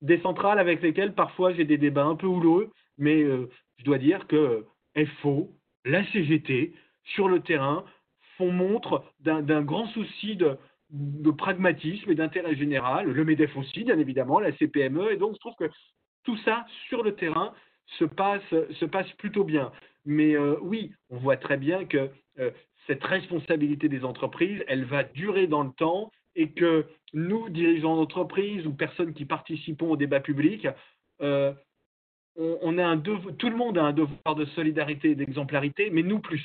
[0.03, 3.99] des centrales avec lesquelles parfois j'ai des débats un peu houleux, mais euh, je dois
[3.99, 4.67] dire que
[5.23, 5.53] FO,
[5.85, 6.75] la CGT,
[7.05, 7.85] sur le terrain,
[8.39, 10.59] font montre d'un grand souci de,
[10.91, 15.41] de pragmatisme et d'intérêt général, le MEDEF aussi, bien évidemment, la CPME, et donc je
[15.41, 15.71] trouve que
[16.25, 17.53] tout ça, sur le terrain,
[17.99, 19.73] se passe, se passe plutôt bien.
[20.05, 22.51] Mais euh, oui, on voit très bien que euh,
[22.87, 28.67] cette responsabilité des entreprises, elle va durer dans le temps et que nous, dirigeants d'entreprise
[28.67, 30.69] ou personnes qui participons au débat public,
[31.23, 31.53] euh,
[32.37, 36.21] on, a un tout le monde a un devoir de solidarité et d'exemplarité, mais nous
[36.21, 36.45] plus.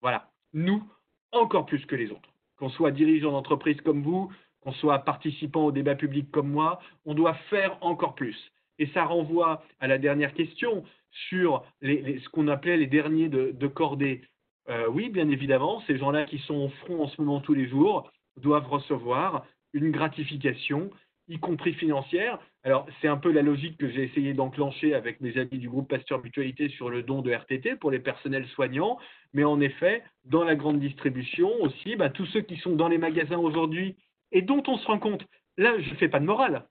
[0.00, 0.88] Voilà, nous
[1.32, 2.33] encore plus que les autres.
[2.64, 7.12] Qu'on soit dirigeant d'entreprise comme vous, qu'on soit participant au débat public comme moi, on
[7.12, 8.38] doit faire encore plus.
[8.78, 10.82] Et ça renvoie à la dernière question
[11.28, 14.22] sur ce qu'on appelait les derniers de, de cordée.
[14.70, 17.68] Euh, oui, bien évidemment, ces gens-là qui sont au front en ce moment tous les
[17.68, 18.10] jours
[18.40, 19.44] doivent recevoir
[19.74, 20.90] une gratification,
[21.28, 22.38] y compris financière.
[22.66, 25.86] Alors, c'est un peu la logique que j'ai essayé d'enclencher avec mes amis du groupe
[25.86, 28.98] Pasteur Mutualité sur le don de RTT pour les personnels soignants.
[29.34, 32.96] Mais en effet, dans la grande distribution aussi, bah, tous ceux qui sont dans les
[32.96, 33.96] magasins aujourd'hui
[34.32, 35.26] et dont on se rend compte,
[35.58, 36.66] là, je ne fais pas de morale.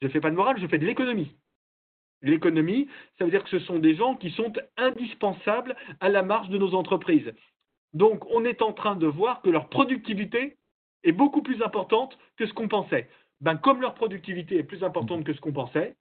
[0.00, 1.34] Je ne fais pas de morale, je fais de l'économie.
[2.22, 6.48] l'économie, ça veut dire que ce sont des gens qui sont indispensables à la marge
[6.48, 7.32] de nos entreprises.
[7.92, 10.56] Donc, on est en train de voir que leur productivité
[11.02, 13.08] est beaucoup plus importante que ce qu'on pensait.
[13.44, 15.96] Ben, comme leur productivité est plus importante que ce qu'on pensait,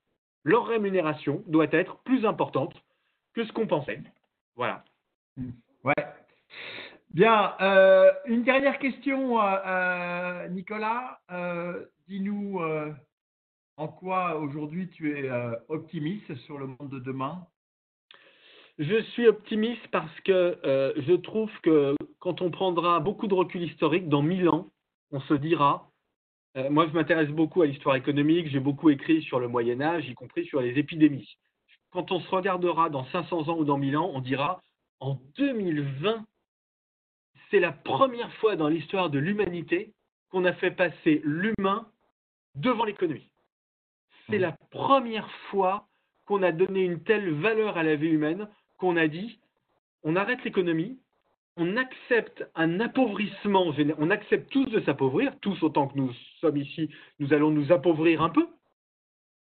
[0.46, 2.74] leur rémunération doit être plus importante
[3.34, 4.02] que ce qu'on pensait.
[4.56, 4.86] Voilà.
[5.84, 5.94] Ouais.
[7.10, 7.54] Bien.
[7.60, 11.20] Euh, une dernière question, euh, euh, Nicolas.
[12.08, 12.62] Dis-nous
[13.76, 15.30] en quoi aujourd'hui tu es
[15.68, 17.46] optimiste sur le monde de demain?
[18.80, 24.08] Je suis optimiste parce que je trouve que quand on prendra beaucoup de recul historique,
[24.08, 24.70] dans 1000 ans,
[25.12, 25.90] on se dira,
[26.70, 30.14] moi je m'intéresse beaucoup à l'histoire économique, j'ai beaucoup écrit sur le Moyen Âge, y
[30.14, 31.38] compris sur les épidémies.
[31.92, 34.62] Quand on se regardera dans 500 ans ou dans 1000 ans, on dira,
[35.00, 36.26] en 2020,
[37.50, 39.94] c'est la première fois dans l'histoire de l'humanité
[40.30, 41.88] qu'on a fait passer l'humain
[42.56, 43.30] devant l'économie.
[44.30, 45.88] C'est la première fois
[46.26, 48.48] qu'on a donné une telle valeur à la vie humaine
[48.78, 49.40] qu'on a dit
[50.04, 51.00] on arrête l'économie,
[51.58, 56.90] on accepte un appauvrissement, on accepte tous de s'appauvrir, tous autant que nous sommes ici,
[57.20, 58.48] nous allons nous appauvrir un peu,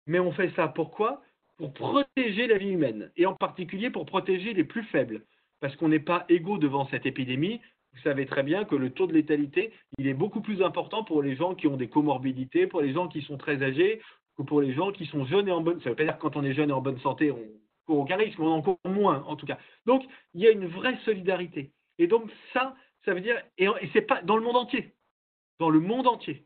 [0.05, 1.21] mais on fait ça pourquoi?
[1.57, 5.23] Pour protéger la vie humaine, et en particulier pour protéger les plus faibles,
[5.61, 7.61] parce qu'on n'est pas égaux devant cette épidémie,
[7.93, 11.21] vous savez très bien que le taux de létalité, il est beaucoup plus important pour
[11.21, 14.01] les gens qui ont des comorbidités, pour les gens qui sont très âgés,
[14.35, 15.79] que pour les gens qui sont jeunes et en bonne.
[15.81, 17.39] Ça ne veut pas dire que quand on est jeune et en bonne santé, on
[17.85, 19.59] court aucun risque, on en court moins en tout cas.
[19.85, 21.71] Donc il y a une vraie solidarité.
[21.99, 22.75] Et donc ça,
[23.05, 24.93] ça veut dire et, et c'est pas dans le monde entier,
[25.59, 26.45] dans le monde entier.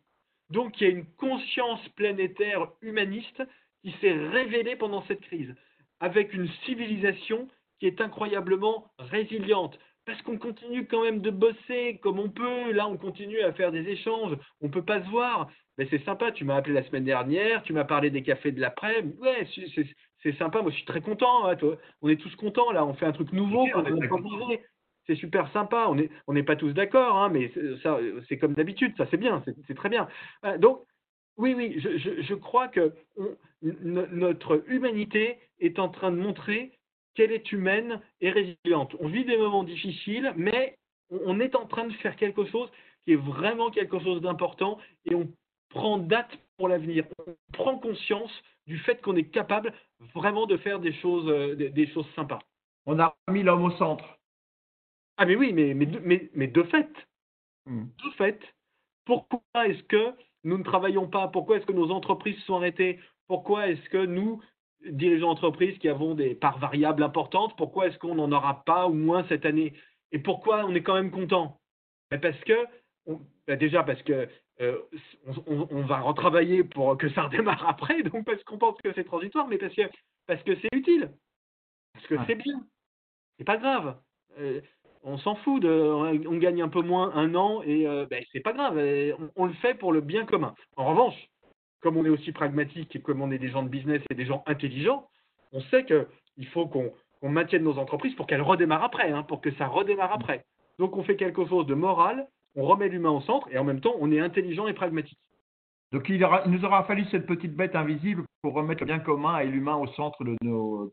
[0.49, 3.41] Donc il y a une conscience planétaire humaniste
[3.83, 5.53] qui s'est révélée pendant cette crise,
[5.99, 7.47] avec une civilisation
[7.79, 9.77] qui est incroyablement résiliente,
[10.07, 12.71] parce qu'on continue quand même de bosser comme on peut.
[12.71, 14.37] Là, on continue à faire des échanges.
[14.61, 15.49] On ne peut pas se voir.
[15.77, 16.31] Mais c'est sympa.
[16.31, 17.61] Tu m'as appelé la semaine dernière.
[17.63, 19.03] Tu m'as parlé des cafés de l'après.
[19.19, 19.45] Ouais,
[20.23, 20.61] c'est sympa.
[20.61, 21.45] Moi, je suis très content.
[21.45, 21.75] Hein, toi.
[22.01, 22.85] On est tous contents là.
[22.85, 23.67] On fait un truc nouveau.
[25.07, 25.89] C'est super sympa.
[26.27, 27.51] On n'est pas tous d'accord, hein, mais
[28.27, 28.93] c'est comme d'habitude.
[28.97, 29.43] Ça, c'est bien.
[29.67, 30.07] C'est très bien.
[30.45, 30.83] Euh, donc,
[31.37, 32.93] oui, oui, je crois que
[33.61, 36.71] notre humanité est en train de montrer
[37.15, 38.95] qu'elle est humaine et résiliente.
[38.99, 40.77] On vit des moments difficiles, mais
[41.09, 42.69] on est en train de faire quelque chose
[43.05, 45.27] qui est vraiment quelque chose d'important et on
[45.69, 47.05] prend date pour l'avenir.
[47.25, 48.31] On prend conscience
[48.67, 49.73] du fait qu'on est capable
[50.13, 52.39] vraiment de faire des choses, euh, des, choses sympas.
[52.85, 54.16] On a mis l'homme au centre.
[55.17, 56.89] Ah mais oui, mais, mais, mais, mais de fait,
[57.65, 57.85] hmm.
[57.85, 58.39] de fait,
[59.05, 60.13] pourquoi est-ce que
[60.43, 61.27] nous ne travaillons pas?
[61.27, 62.99] Pourquoi est-ce que nos entreprises sont arrêtées?
[63.27, 64.41] Pourquoi est-ce que nous,
[64.85, 68.93] dirigeants d'entreprise qui avons des parts variables importantes, pourquoi est-ce qu'on n'en aura pas au
[68.93, 69.73] moins cette année?
[70.11, 71.59] Et pourquoi on est quand même content?
[72.11, 72.65] Ben, Parce que,
[73.47, 74.29] ben, déjà parce que
[74.61, 74.79] euh,
[75.45, 79.47] on, va retravailler pour que ça redémarre après, donc parce qu'on pense que c'est transitoire,
[79.47, 79.83] mais parce que
[80.25, 81.11] parce que c'est utile,
[81.93, 82.65] parce que c'est bien,
[83.37, 83.97] c'est pas grave.
[84.39, 84.61] Euh,
[85.07, 88.41] on s'en fout, de, on gagne un peu moins un an et euh, ben, c'est
[88.41, 88.77] pas grave,
[89.37, 90.53] on, le fait pour le bien commun.
[90.75, 91.15] En revanche,
[91.81, 94.25] comme on est aussi pragmatique et comme on est des gens de business et des
[94.25, 95.07] gens intelligents,
[95.53, 96.91] on sait qu'il faut qu'on
[97.29, 100.43] maintienne nos entreprises pour qu'elles redémarrent après, hein, pour que ça redémarre après.
[100.77, 103.79] Donc on fait quelque chose de moral, on remet l'humain au centre et en même
[103.79, 105.19] temps on est intelligent et pragmatique.
[105.93, 109.47] Donc il, nous aura fallu cette petite bête invisible pour remettre le bien commun et
[109.47, 110.35] l'humain au centre de,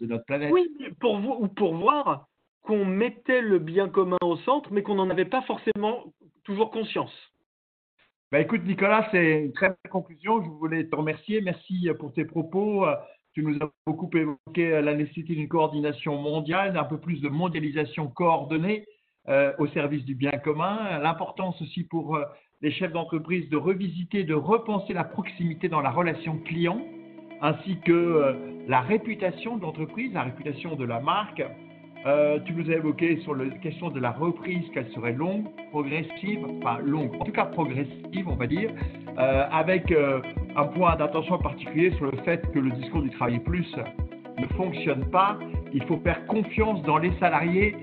[0.07, 0.53] notre planète.
[0.53, 0.69] Oui,
[1.01, 2.27] pour, ou pour voir
[2.65, 6.05] qu'on mettait le bien commun au centre, mais qu'on n'en avait pas forcément
[6.45, 7.13] toujours conscience.
[8.33, 10.43] Bah, écoute, Nicolas, c'est une très belle conclusion.
[10.43, 11.41] Je voulais te remercier.
[11.41, 12.85] Merci pour tes propos.
[13.35, 18.09] Tu nous as beaucoup évoqué la nécessité d'une coordination mondiale, un peu plus de mondialisation
[18.09, 18.87] coordonnée
[19.29, 20.99] euh, au service du bien commun.
[20.99, 22.25] L'importance aussi pour euh,
[22.61, 26.81] les chefs d'entreprise de revisiter, de repenser la proximité dans la relation client,
[27.41, 28.35] ainsi que euh,
[28.69, 31.43] la réputation de l'entreprise, la réputation de la marque.
[32.07, 36.41] Euh, tu nous as évoqué sur la question de la reprise, qu'elle serait longue, progressive,
[36.59, 38.71] enfin longue, en tout cas progressive, on va dire,
[39.19, 40.21] euh, avec euh,
[40.55, 43.75] un point d'attention particulier sur le fait que le discours du travail plus
[44.39, 45.39] ne fonctionne pas.
[45.73, 47.75] Il faut faire confiance dans les salariés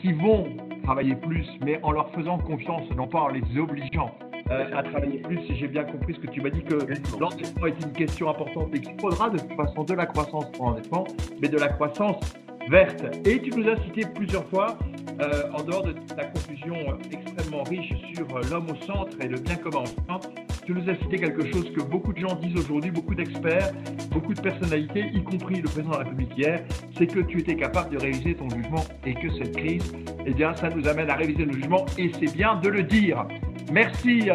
[0.00, 0.48] qui vont
[0.84, 4.14] travailler plus, mais en leur faisant confiance, non pas en les obligeant
[4.50, 5.38] à travailler plus.
[5.46, 6.74] Si j'ai bien compris ce que tu m'as dit, que
[7.18, 10.66] l'endettement est une question importante et qu'il faudra de toute façon de la croissance pour
[10.66, 11.04] l'endettement,
[11.40, 13.04] mais de la croissance verte.
[13.26, 14.78] Et tu nous as cité plusieurs fois,
[15.20, 16.74] euh, en dehors de ta conclusion
[17.10, 20.30] extrêmement riche sur euh, l'homme au centre et le bien commun au centre,
[20.64, 23.72] tu nous as cité quelque chose que beaucoup de gens disent aujourd'hui, beaucoup d'experts,
[24.10, 26.64] beaucoup de personnalités, y compris le président de la République hier,
[26.96, 29.92] c'est que tu étais capable de réviser ton jugement et que cette crise,
[30.24, 33.26] eh bien, ça nous amène à réviser le jugement et c'est bien de le dire.
[33.70, 34.34] Merci, euh,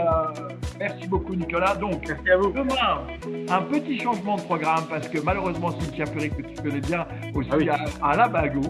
[0.79, 1.75] merci beaucoup Nicolas.
[1.75, 2.51] Donc, Merci à vous.
[2.51, 3.01] demain,
[3.49, 7.05] un petit changement de programme parce que malheureusement Cynthia Ferry, que tu connais bien
[7.35, 7.69] aussi Ah oui.
[7.69, 8.61] à, à Labago,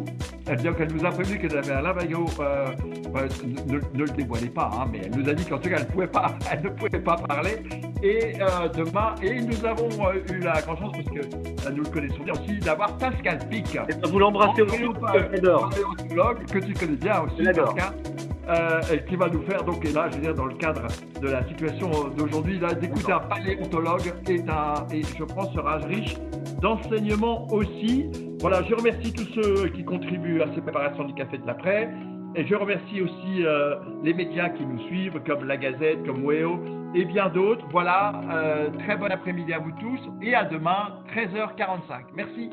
[0.48, 0.62] elle,
[0.94, 2.66] nous a prévenu qu'elle avait un Labago, euh,
[3.16, 3.28] euh,
[3.68, 5.88] ne, ne le dévoilez pas, hein, mais elle nous a dit qu'en tout cas elle,
[5.88, 7.58] pouvait pas, elle ne pouvait pas parler.
[8.04, 12.24] Et euh, demain, et nous avons eu la grande chance, parce que nous le connaissons
[12.24, 13.76] bien aussi, d'avoir Pascal Pic.
[13.76, 14.78] Et vous l'embrassez aussi,
[16.52, 17.44] que tu connais bien aussi.
[17.44, 17.94] Pascal,
[18.50, 20.88] euh, et qui va nous faire, donc, et là, je veux dire, dans le cadre
[21.22, 26.16] de la situation d'aujourd'hui, d'écouter un paléontologue est un, et je pense sera riche
[26.62, 28.10] d'enseignements aussi.
[28.40, 31.90] Voilà, je remercie tous ceux qui contribuent à ces préparations du café de l'après.
[32.36, 36.60] Et je remercie aussi euh, les médias qui nous suivent, comme La Gazette, comme Weo
[36.94, 37.66] et bien d'autres.
[37.72, 42.04] Voilà, euh, très bon après-midi à vous tous et à demain, 13h45.
[42.16, 42.52] Merci.